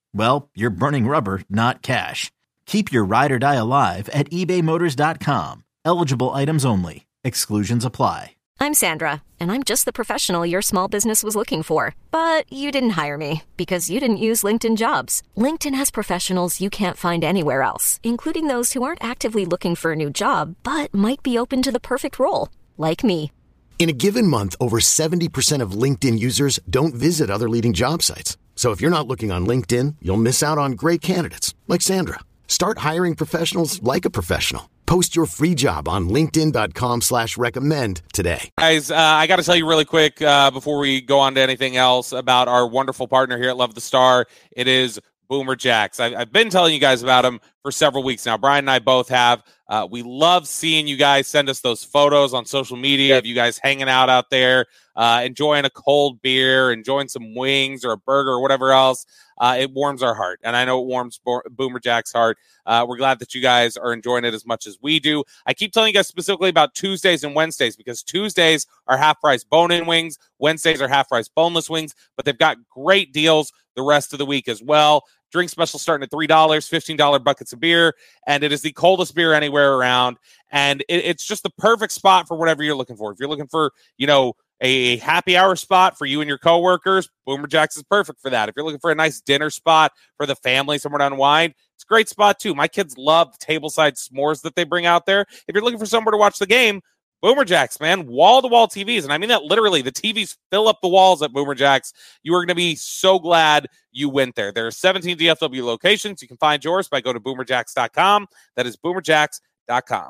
[0.13, 2.31] well, you're burning rubber, not cash.
[2.65, 5.63] Keep your ride or die alive at ebaymotors.com.
[5.83, 7.05] Eligible items only.
[7.23, 8.35] Exclusions apply.
[8.61, 11.95] I'm Sandra, and I'm just the professional your small business was looking for.
[12.11, 15.23] But you didn't hire me because you didn't use LinkedIn jobs.
[15.35, 19.93] LinkedIn has professionals you can't find anywhere else, including those who aren't actively looking for
[19.93, 23.31] a new job but might be open to the perfect role, like me.
[23.79, 28.37] In a given month, over 70% of LinkedIn users don't visit other leading job sites.
[28.55, 32.19] So if you're not looking on LinkedIn, you'll miss out on great candidates like Sandra.
[32.47, 34.69] Start hiring professionals like a professional.
[34.85, 38.49] Post your free job on linkedin.com slash recommend today.
[38.57, 41.41] Guys, uh, I got to tell you really quick uh, before we go on to
[41.41, 44.25] anything else about our wonderful partner here at Love the Star.
[44.51, 46.01] It is Boomer Jacks.
[46.01, 48.37] I, I've been telling you guys about him for several weeks now.
[48.37, 49.43] Bryan and I both have.
[49.67, 53.35] Uh, we love seeing you guys send us those photos on social media of you
[53.35, 57.97] guys hanging out out there, uh, enjoying a cold beer, enjoying some wings or a
[57.97, 59.05] burger or whatever else.
[59.37, 62.37] Uh, it warms our heart, and I know it warms Bo- Boomer Jack's heart.
[62.65, 65.23] Uh, we're glad that you guys are enjoying it as much as we do.
[65.47, 69.43] I keep telling you guys specifically about Tuesdays and Wednesdays because Tuesdays are half price
[69.43, 73.81] bone in wings, Wednesdays are half price boneless wings, but they've got great deals the
[73.81, 75.05] rest of the week as well.
[75.31, 77.95] Drink special starting at $3, $15 buckets of beer,
[78.27, 80.17] and it is the coldest beer anywhere around.
[80.51, 83.11] And it, it's just the perfect spot for whatever you're looking for.
[83.11, 87.09] If you're looking for, you know, a happy hour spot for you and your coworkers,
[87.25, 88.47] Boomer Jacks is perfect for that.
[88.47, 91.83] If you're looking for a nice dinner spot for the family, somewhere to unwind, it's
[91.83, 92.53] a great spot too.
[92.53, 95.25] My kids love the tableside s'mores that they bring out there.
[95.47, 96.81] If you're looking for somewhere to watch the game,
[97.21, 99.03] Boomer Jacks, man, wall to wall TVs.
[99.03, 99.81] And I mean that literally.
[99.81, 101.93] The TVs fill up the walls at Boomer Jacks.
[102.23, 104.51] You are going to be so glad you went there.
[104.51, 106.21] There are 17 DFW locations.
[106.21, 108.27] You can find yours by go to boomerjacks.com.
[108.55, 110.09] That is boomerjacks.com.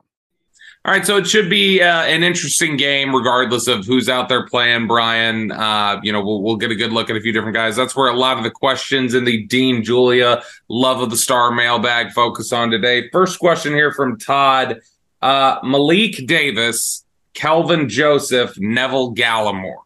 [0.84, 4.48] All right, so it should be uh, an interesting game, regardless of who's out there
[4.48, 4.88] playing.
[4.88, 7.76] Bryan, uh, you know, we'll, we'll get a good look at a few different guys.
[7.76, 11.52] That's where a lot of the questions in the Dean Julia Love of the Star
[11.52, 13.10] mailbag focus on today.
[13.12, 14.80] First question here from Todd
[15.22, 19.84] uh, Malik Davis, Kelvin Joseph, Neville Gallimore.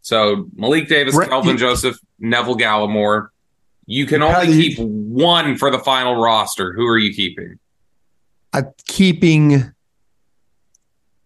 [0.00, 3.28] So Malik Davis, Right, Kelvin Joseph, Neville Gallimore.
[3.86, 6.72] You can only you- keep one for the final roster.
[6.72, 7.58] Who are you keeping?
[8.52, 9.72] I'm keeping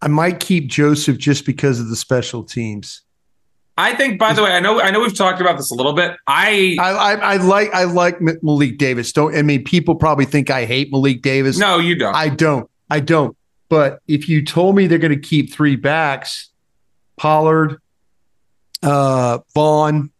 [0.03, 3.03] I might keep Joseph just because of the special teams.
[3.79, 4.19] I think.
[4.19, 6.17] By the way, I know I know we've talked about this a little bit.
[6.27, 9.13] I I, I, I like I like Malik Davis.
[9.13, 11.59] Don't I mean people probably think I hate Malik Davis.
[11.59, 12.15] No, you don't.
[12.15, 12.71] I don't.
[12.91, 13.37] I don't.
[13.69, 16.51] But if you told me they're going to keep three backs,
[17.17, 17.81] Pollard,
[18.83, 20.11] uh, Vaughn,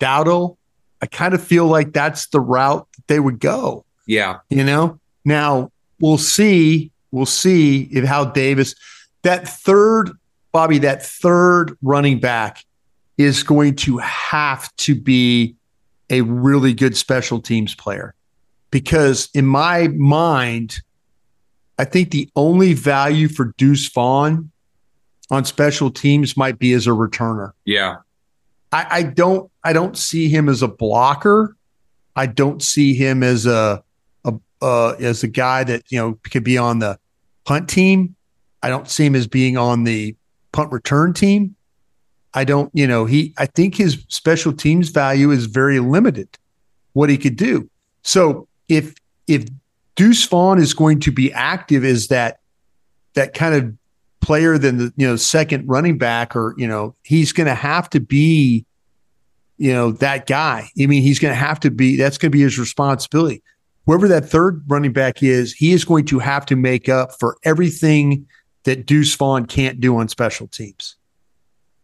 [0.00, 0.56] Dowdle,
[1.00, 3.84] I kind of feel like that's the route that they would go.
[4.06, 4.38] Yeah.
[4.50, 6.90] You know, now we'll see.
[7.10, 8.74] We'll see if how Davis,
[9.22, 10.10] that third,
[10.50, 12.64] Bobby, that third running back
[13.18, 15.54] is going to have to be
[16.10, 18.14] a really good special teams player.
[18.70, 20.80] Because in my mind,
[21.82, 24.52] I think the only value for Deuce Vaughn
[25.32, 27.50] on special teams might be as a returner.
[27.64, 27.96] Yeah.
[28.70, 31.56] I, I don't I don't see him as a blocker.
[32.14, 33.82] I don't see him as a,
[34.24, 37.00] a uh, as a guy that you know could be on the
[37.44, 38.14] punt team.
[38.62, 40.14] I don't see him as being on the
[40.52, 41.56] punt return team.
[42.32, 46.28] I don't, you know, he I think his special teams value is very limited
[46.92, 47.68] what he could do.
[48.04, 48.94] So if
[49.26, 49.46] if
[49.96, 52.38] Deuce Vaughn is going to be active as that
[53.14, 53.74] that kind of
[54.20, 57.90] player than the you know second running back or you know he's going to have
[57.90, 58.64] to be
[59.58, 60.68] you know that guy.
[60.80, 63.42] I mean he's going to have to be that's going to be his responsibility.
[63.86, 67.36] Whoever that third running back is he is going to have to make up for
[67.44, 68.26] everything
[68.64, 70.96] that deuce vaughn can't do on special teams.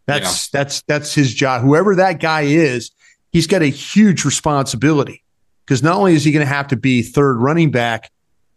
[0.06, 0.60] That's yeah.
[0.60, 1.62] that's that's his job.
[1.62, 2.90] Whoever that guy is
[3.32, 5.22] he's got a huge responsibility
[5.68, 8.10] because not only is he going to have to be third running back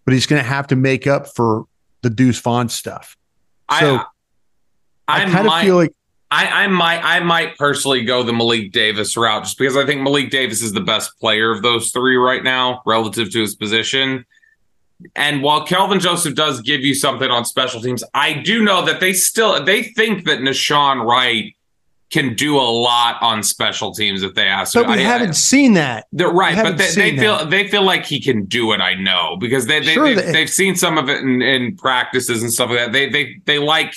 [0.05, 1.65] but he's going to have to make up for
[2.01, 3.17] the deuce vaughn stuff
[3.79, 4.05] so I,
[5.07, 5.93] I, I kind of feel like
[6.31, 10.01] I, I might I might personally go the Malik Davis route just because I think
[10.01, 14.25] Malik Davis is the best player of those three right now relative to his position.
[15.15, 19.01] And while Kelvin Joseph does give you something on special teams, I do know that
[19.01, 21.53] they still they think that Nahshon Wright
[22.11, 24.73] can do a lot on special teams if they ask.
[24.73, 26.07] But we I, haven't I, seen that.
[26.11, 27.49] They're right, but they, they feel that.
[27.49, 28.81] they feel like he can do it.
[28.81, 32.43] I know because they, they, sure, they have seen some of it in, in, practices
[32.43, 32.91] and stuff like that.
[32.91, 33.95] They they they like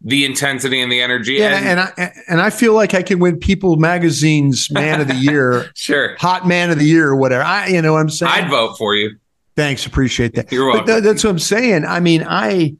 [0.00, 1.34] the intensity and the energy.
[1.34, 5.06] Yeah, and, and I and I feel like I can win People Magazine's Man of
[5.06, 7.44] the Year, sure, Hot Man of the Year or whatever.
[7.44, 8.32] I you know what I'm saying.
[8.32, 9.16] I'd vote for you.
[9.54, 10.50] Thanks, appreciate that.
[10.50, 10.86] You're welcome.
[10.86, 11.84] But that's what I'm saying.
[11.84, 12.76] I mean, I.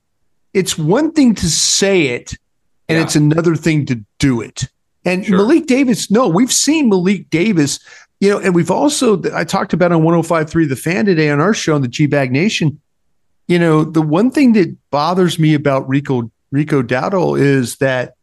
[0.53, 2.35] It's one thing to say it,
[2.89, 3.05] and yeah.
[3.05, 4.64] it's another thing to do it.
[5.05, 5.37] And sure.
[5.37, 7.78] Malik Davis, no, we've seen Malik Davis,
[8.20, 11.55] you know, and we've also, I talked about on 105.3 The Fan today on our
[11.55, 12.80] show on the G Bag Nation.
[13.49, 18.14] You know, the one thing that bothers me about Rico Rico Dowdle is that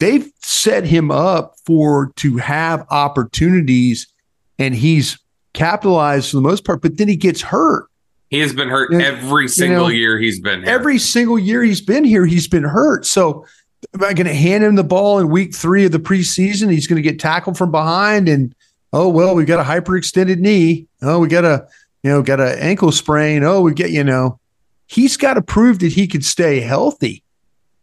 [0.00, 4.12] they've set him up for to have opportunities
[4.58, 5.18] and he's
[5.52, 7.86] capitalized for the most part, but then he gets hurt.
[8.28, 10.70] He has been hurt every single you know, year he's been here.
[10.70, 13.06] Every single year he's been here, he's been hurt.
[13.06, 13.46] So
[13.94, 16.70] am I going to hand him the ball in week three of the preseason?
[16.70, 18.54] He's going to get tackled from behind, and
[18.92, 20.86] oh well, we got a hyperextended knee.
[21.02, 21.66] Oh, we got a
[22.02, 23.42] you know got an ankle sprain.
[23.44, 24.38] Oh, we get you know,
[24.86, 27.22] he's got to prove that he could stay healthy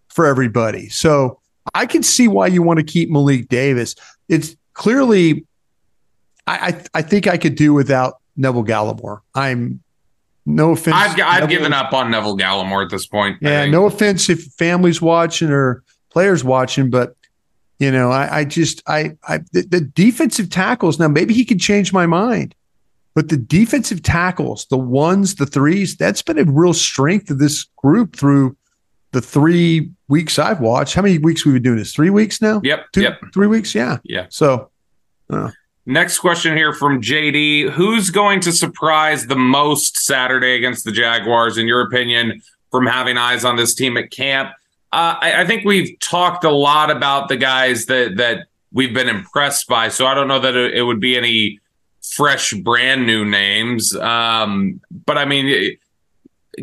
[0.09, 0.89] for everybody.
[0.89, 1.39] So
[1.73, 3.95] I can see why you want to keep Malik Davis.
[4.29, 5.45] It's clearly,
[6.45, 6.57] I
[6.93, 9.21] I, I think I could do without Neville Gallimore.
[9.33, 9.81] I'm
[10.47, 10.95] no offense.
[10.95, 13.37] I've, I've given up on Neville Gallimore at this point.
[13.41, 17.15] Yeah, no offense if families watching or players watching, but
[17.79, 21.59] you know, I, I just I I the, the, defensive tackles now maybe he can
[21.59, 22.55] change my mind,
[23.13, 27.65] but the defensive tackles, the ones, the threes, that's been a real strength of this
[27.75, 28.55] group through
[29.11, 30.95] the three weeks I've watched.
[30.95, 31.93] How many weeks we've been doing this?
[31.93, 32.61] Three weeks now.
[32.63, 32.85] Yep.
[32.93, 33.19] Two, yep.
[33.33, 33.75] Three weeks.
[33.75, 33.97] Yeah.
[34.03, 34.27] Yeah.
[34.29, 34.71] So.
[35.29, 35.51] Uh,
[35.89, 37.69] Next question here from JD.
[37.69, 43.17] Who's going to surprise the most Saturday against the Jaguars, in your opinion, from having
[43.17, 44.51] eyes on this team at camp?
[44.91, 49.07] Uh, I, I, think we've talked a lot about the guys that that we've been
[49.07, 49.87] impressed by.
[49.87, 51.61] So I don't know that it, it would be any
[52.01, 53.95] fresh, brand new names.
[53.95, 55.77] Um, but I mean,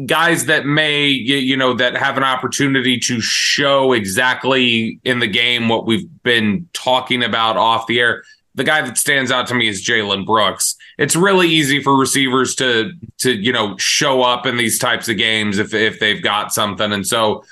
[0.04, 5.68] guys that may you know that have an opportunity to show exactly in the game
[5.70, 8.22] what we've been talking about off the air.
[8.56, 10.76] The guy that stands out to me is Jalen Brooks.
[10.96, 15.16] It's really easy for receivers to to you know show up in these types of
[15.16, 17.44] games if if they've got something, and so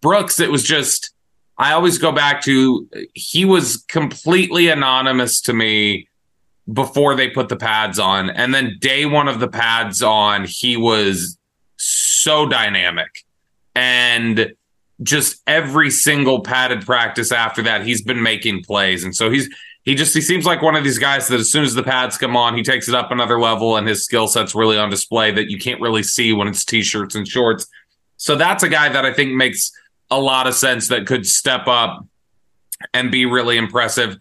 [0.00, 1.12] Brooks, it was just,
[1.58, 6.08] I always go back to he was completely anonymous to me
[6.72, 8.30] before they put the pads on.
[8.30, 11.38] And then day one of the pads on, he was
[11.76, 13.24] so dynamic.
[13.74, 14.52] And
[15.02, 19.04] just every single padded practice after that, he's been making plays.
[19.04, 19.48] And so he's,
[19.86, 22.18] he just he seems like one of these guys that as soon as the pads
[22.18, 25.30] come on, he takes it up another level and his skill set's really on display
[25.30, 27.68] that you can't really see when it's t-shirts and shorts.
[28.16, 29.70] So that's a guy that I think makes
[30.10, 32.04] a lot of sense that could step up
[32.92, 34.18] and be really impressive.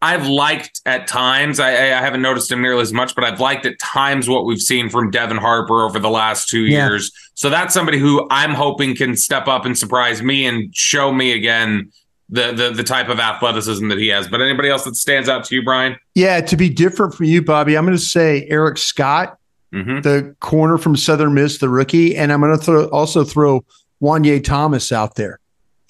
[0.00, 3.66] I've liked at times, I, I, haven't noticed him nearly as much, but I've liked
[3.66, 6.86] at times what we've seen from Devin Harper over the last two yeah.
[6.86, 7.10] years.
[7.34, 11.32] So that's somebody who I'm hoping can step up and surprise me and show me
[11.32, 11.90] again
[12.28, 14.28] the, the the type of athleticism that he has.
[14.28, 15.96] But anybody else that stands out to you, Bryan?
[16.14, 19.38] Yeah, to be different from you, Bobby, I'm going to say Eric Scott,
[19.72, 20.00] mm-hmm.
[20.02, 23.64] the corner from Southern Miss, the rookie, and I'm going to throw, also throw
[24.02, 25.40] Juanyeh Thomas out there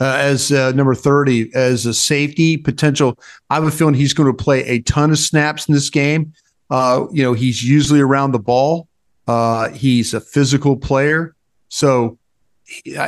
[0.00, 3.18] uh, as uh, number 30 as a safety potential.
[3.50, 6.32] I have a feeling he's going to play a ton of snaps in this game.
[6.70, 8.88] Uh, you know, he's usually around the ball.
[9.26, 11.34] Uh, he's a physical player.
[11.68, 12.17] So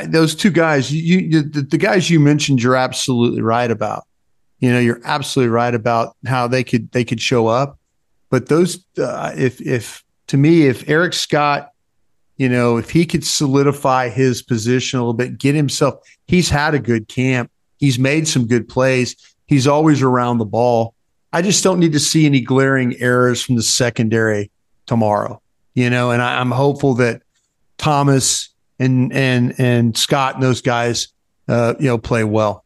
[0.07, 4.05] those two guys, you, you the, the, guys you mentioned, you're absolutely right about.
[4.59, 7.79] You know, you're absolutely right about how they could they could show up.
[8.29, 11.71] But those, uh, if if to me, if Eric Scott
[12.41, 16.73] you know, if he could solidify his position a little bit, get himself, he's had
[16.73, 17.51] a good camp.
[17.77, 19.15] He's made some good plays.
[19.45, 20.95] He's always around the ball.
[21.31, 24.49] I just don't need to see any glaring errors from the secondary
[24.87, 25.39] tomorrow,
[25.75, 27.21] you know, and I, am hopeful that
[27.77, 28.49] Thomas
[28.81, 31.09] and and and Scott and those guys,
[31.47, 32.65] uh, you know, play well.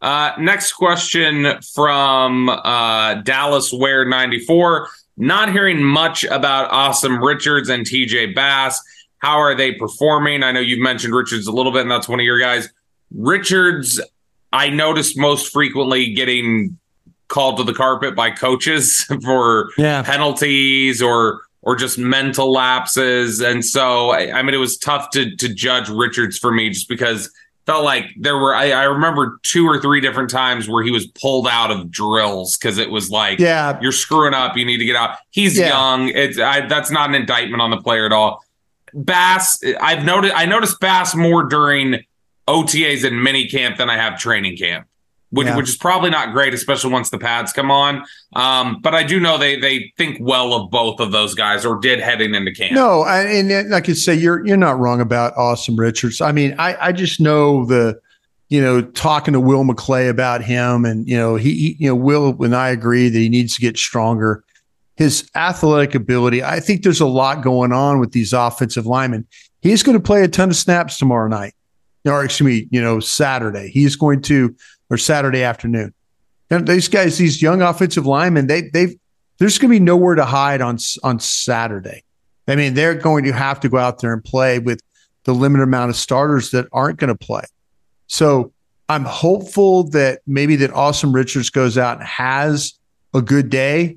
[0.00, 4.88] Uh, next question from uh, Dallas Ware 94.
[5.16, 8.82] Not hearing much about Asim Richards and TJ Bass.
[9.18, 10.42] How are they performing?
[10.42, 12.68] I know you've mentioned Richards a little bit, and that's one of your guys.
[13.14, 14.00] Richards,
[14.52, 16.78] I noticed most frequently getting
[17.28, 20.02] called to the carpet by coaches for yeah.
[20.02, 23.40] penalties or or just mental lapses.
[23.40, 26.88] And so I, I mean it was tough to to judge Richards for me just
[26.88, 27.32] because
[27.64, 31.06] felt like there were I, I, remember two or three different times where he was
[31.06, 33.78] pulled out of drills because it was like yeah.
[33.80, 34.56] you're screwing up.
[34.56, 35.16] You need to get out.
[35.30, 35.68] He's yeah.
[35.68, 36.08] young.
[36.08, 38.44] It's I, that's not an indictment on the player at all.
[38.94, 42.04] Bass i've noticed i noticed bass more during
[42.46, 44.86] otas and mini camp than i have training camp
[45.32, 45.56] which, yeah.
[45.56, 48.04] which is probably not great, especially once the pads come on.
[48.34, 51.78] Um, but I do know they they think well of both of those guys, or
[51.78, 52.72] did heading into camp.
[52.72, 56.20] No, I, and like I say, you're you're not wrong about Asim Richards.
[56.20, 57.98] I mean, I I just know the,
[58.50, 61.96] you know, talking to Will McClay about him, and you know, he, he you know
[61.96, 64.44] Will and I agree that he needs to get stronger.
[64.96, 69.26] His athletic ability, I think there's a lot going on with these offensive linemen.
[69.62, 71.54] He's going to play a ton of snaps tomorrow night,
[72.04, 73.70] or excuse me, you know, Saturday.
[73.70, 74.54] He's going to
[74.92, 75.94] or Saturday afternoon.
[76.50, 78.94] And these guys, these young offensive linemen, they they've
[79.38, 82.04] there's going to be nowhere to hide on on Saturday.
[82.46, 84.80] I mean, they're going to have to go out there and play with
[85.24, 87.42] the limited amount of starters that aren't going to play.
[88.06, 88.52] So
[88.88, 92.74] I'm hopeful that maybe that Asim Richards goes out and has
[93.14, 93.96] a good day,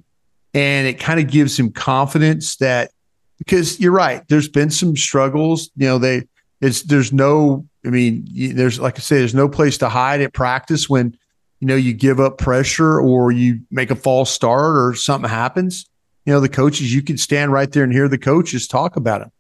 [0.54, 2.91] and it kind of gives him confidence that
[3.38, 5.70] because you're right, there's been some struggles.
[5.76, 6.24] You know, they
[6.62, 10.34] it's there's no I mean, there's like I say, there's no place to hide at
[10.34, 11.18] practice when
[11.60, 15.86] you know you give up pressure or you make a false start or something happens.
[16.26, 19.22] You know, the coaches, you can stand right there and hear the coaches talk about
[19.22, 19.32] him.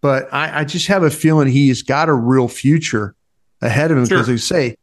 [0.00, 3.14] But I, I just have a feeling he's got a real future
[3.60, 4.34] ahead of him because sure.
[4.34, 4.76] they say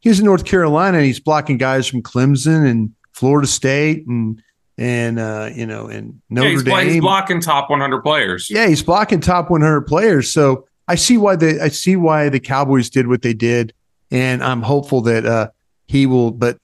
[0.00, 4.42] he's in North Carolina and he's blocking guys from Clemson and Florida State and
[4.78, 6.88] and uh, you know and Notre yeah, he's Dame.
[6.88, 8.48] He's blocking top 100 players.
[8.50, 10.32] Yeah, he's blocking top 100 players.
[10.32, 13.72] So I see why the I see why the Cowboys did what they did,
[14.10, 15.50] and I'm hopeful that uh,
[15.86, 16.30] he will.
[16.30, 16.58] But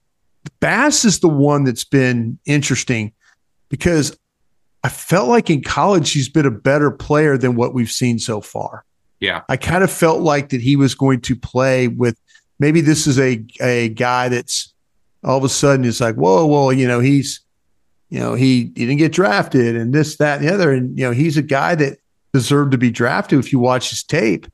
[0.60, 3.12] Bass is the one that's been interesting
[3.68, 4.18] because
[4.82, 8.40] I felt like in college he's been a better player than what we've seen so
[8.40, 8.84] far.
[9.20, 12.18] Yeah, I kind of felt like that he was going to play with.
[12.58, 14.72] Maybe this is a a guy that's
[15.24, 17.40] all of a sudden it's like whoa whoa you know he's
[18.08, 21.04] you know he, he didn't get drafted and this that and the other and you
[21.04, 21.98] know he's a guy that
[22.32, 24.46] deserve to be drafted if you watch his tape.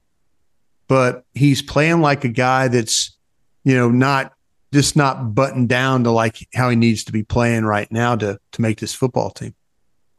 [0.87, 3.17] But he's playing like a guy that's,
[3.65, 4.33] you know, not
[4.73, 8.39] just not buttoned down to like how he needs to be playing right now to
[8.53, 9.55] to make this football team.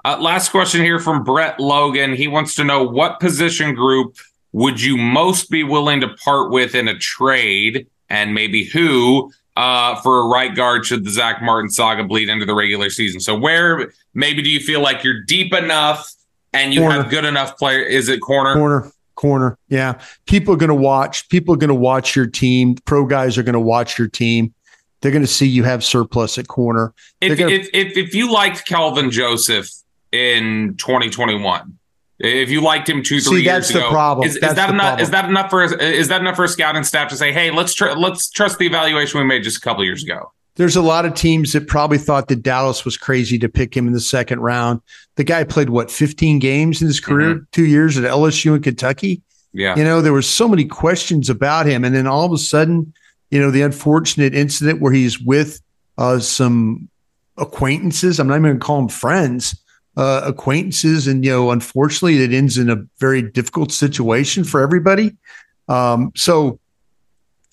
[0.04, 2.16] Uh, last question here from Brett Logan.
[2.16, 4.18] He wants to know what position group
[4.54, 9.96] would you most be willing to part with in a trade, and maybe who uh,
[10.02, 13.20] for a right guard should the Zack Martin saga bleed into the regular season.
[13.20, 16.12] So where maybe do you feel like you're deep enough
[16.56, 16.96] and you corner.
[16.96, 17.80] have good enough player.
[17.80, 18.54] Is it corner?
[18.54, 18.92] Corner.
[19.16, 19.58] Corner.
[19.70, 20.02] Yeah.
[20.26, 21.30] People are going to watch.
[21.30, 22.76] People are going to watch your team.
[22.86, 24.54] Pro guys are going to watch your team.
[25.02, 26.94] They're going to see you have surplus at corner.
[27.22, 29.70] If, gonna, if, if, if you liked Kelvin Joseph
[30.12, 31.78] in 2021,
[32.18, 34.28] if you liked him two, three See, years ago, problem.
[34.28, 34.98] Is, is that enough?
[34.98, 35.04] Problem.
[35.04, 37.74] Is that enough for is that enough for a scouting staff to say, "Hey, let's
[37.74, 40.32] tr- let's trust the evaluation we made just a couple years ago"?
[40.56, 43.88] There's a lot of teams that probably thought that Dallas was crazy to pick him
[43.88, 44.82] in the second round.
[45.16, 47.44] The guy played what 15 games in his career, mm-hmm.
[47.52, 49.22] two years at LSU in Kentucky.
[49.52, 49.76] Yeah.
[49.76, 51.84] You know, there were so many questions about him.
[51.84, 52.94] And then all of a sudden,
[53.32, 55.62] you know, the unfortunate incident where he's with
[55.98, 56.90] uh, some
[57.38, 58.20] acquaintances.
[58.20, 59.62] I'm not even going to call them friends,
[59.98, 61.08] uh, acquaintances.
[61.08, 65.16] And, you know, unfortunately, it ends in a very difficult situation for everybody.
[65.68, 66.60] Um, so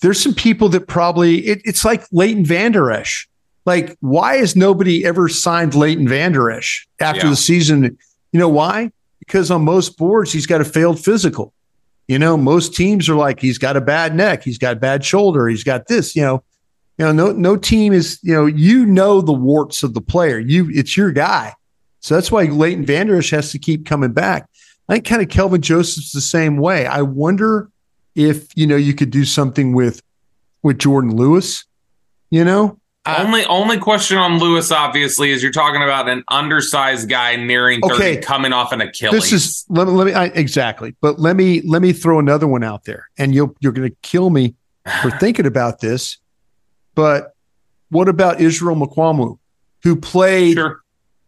[0.03, 3.29] there's some people that probably, it, it's like Leighton Vander Esch.
[3.65, 7.31] Like, why has nobody ever signed Leighton Vander Esch after Yeah.
[7.31, 7.97] the season?
[8.33, 8.91] You know why?
[9.21, 11.53] Because on most boards, he's got a failed physical.
[12.09, 15.47] You know, most teams are like, he's got a bad neck, he's got bad shoulder,
[15.49, 16.43] he's got this, you know.
[16.99, 20.39] You know, no no team is, you know, you know the warts of the player.
[20.39, 21.55] You it's your guy.
[22.01, 24.47] So that's why Leighton Vander Esch has to keep coming back.
[24.89, 26.85] I think kind of Kelvin Joseph's the same way.
[26.87, 27.71] I wonder
[28.15, 30.03] if, you know, you could do something with
[30.63, 31.65] with Jourdan Lewis,
[32.31, 32.79] you know?
[33.05, 37.81] Uh, only only question on Lewis, obviously, is you're talking about an undersized guy nearing
[37.81, 38.17] 30 Okay.
[38.19, 39.13] coming off an Achilles.
[39.13, 42.47] This is let me, let me I, exactly, but let me let me throw another
[42.47, 44.55] one out there, and you'll you're going to kill me
[45.03, 46.19] for thinking about this.
[46.95, 47.35] But
[47.89, 49.37] what about Israel Mukuamu,
[49.83, 50.57] who played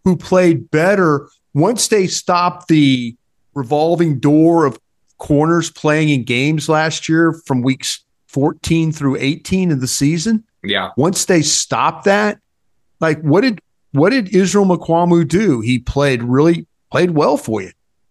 [0.05, 3.17] who played better once they stopped the
[3.55, 4.79] revolving door of
[5.25, 10.45] corners playing in games last year from weeks 14 through 18 of the season?
[10.63, 10.91] yeah.
[10.97, 12.39] once they stopped that,
[13.01, 13.61] like what did
[13.93, 15.61] what did Israel Mukuamu do?
[15.61, 17.71] He played really played well for you.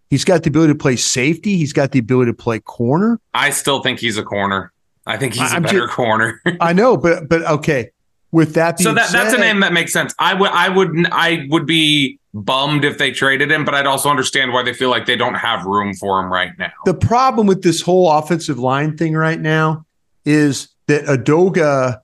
[0.10, 1.58] He's got the ability to play safety.
[1.58, 3.20] He's got the ability to play corner.
[3.34, 4.72] I still think he's a corner.
[5.06, 6.42] I think he's a I'm better ju- corner.
[6.62, 7.92] I know, but but okay.
[8.34, 10.14] With that being so that that's a name that makes sense.
[10.20, 14.10] I would I would I would be bummed if they traded him, but I'd also
[14.10, 16.72] understand why they feel like they don't have room for him right now.
[16.86, 19.86] The problem with this whole offensive line thing right now
[20.26, 22.00] is that Edoga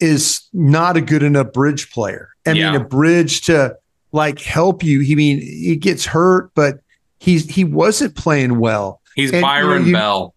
[0.00, 2.28] is not a good enough bridge player.
[2.46, 2.70] I Yeah.
[2.72, 3.76] mean, a bridge to
[4.12, 5.00] like help you.
[5.00, 6.78] He mean he gets hurt, but
[7.18, 9.00] he's he wasn't playing well.
[9.14, 10.34] He's And, you know, Byron you- Bell.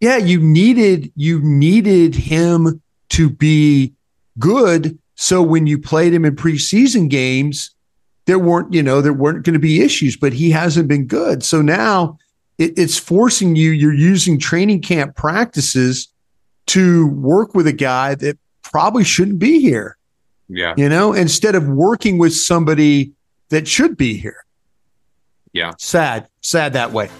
[0.00, 3.92] Yeah, you needed you needed him to be
[4.38, 4.98] good.
[5.14, 7.70] So when you played him in preseason games,
[8.26, 11.42] there weren't, you know, there weren't going to be issues, but he hasn't been good.
[11.42, 12.18] So now
[12.58, 16.08] it, it's forcing you, you're using training camp practices
[16.66, 19.96] to work with a guy that probably shouldn't be here,
[20.48, 20.74] Yeah.
[20.76, 23.12] you know, instead of working with somebody
[23.50, 24.44] that should be here.
[25.52, 25.72] Yeah.
[25.78, 27.10] Sad, sad that way.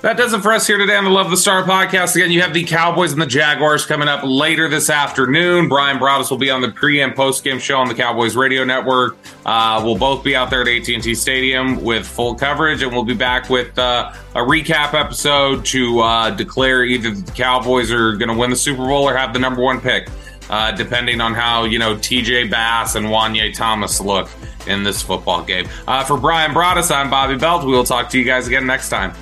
[0.00, 2.14] That does it for us here today on the Love the Star podcast.
[2.14, 5.68] Again, you have the Cowboys and the Jaguars coming up later this afternoon.
[5.68, 8.62] Bryan Broaddus will be on the pre and post game show on the Cowboys Radio
[8.62, 9.16] Network.
[9.44, 13.12] Uh, we'll both be out there at AT&T Stadium with full coverage, and we'll be
[13.14, 18.38] back with uh, a recap episode to uh, declare either the Cowboys are going to
[18.38, 20.08] win the Super Bowl or have the number one pick,
[20.48, 24.30] uh, depending on how you know TJ Bass and Juanyeh Thomas look
[24.68, 25.68] in this football game.
[25.88, 27.64] Uh, for Bryan Broaddus, I'm Bobby Belt.
[27.64, 29.12] We will talk to you guys again next time.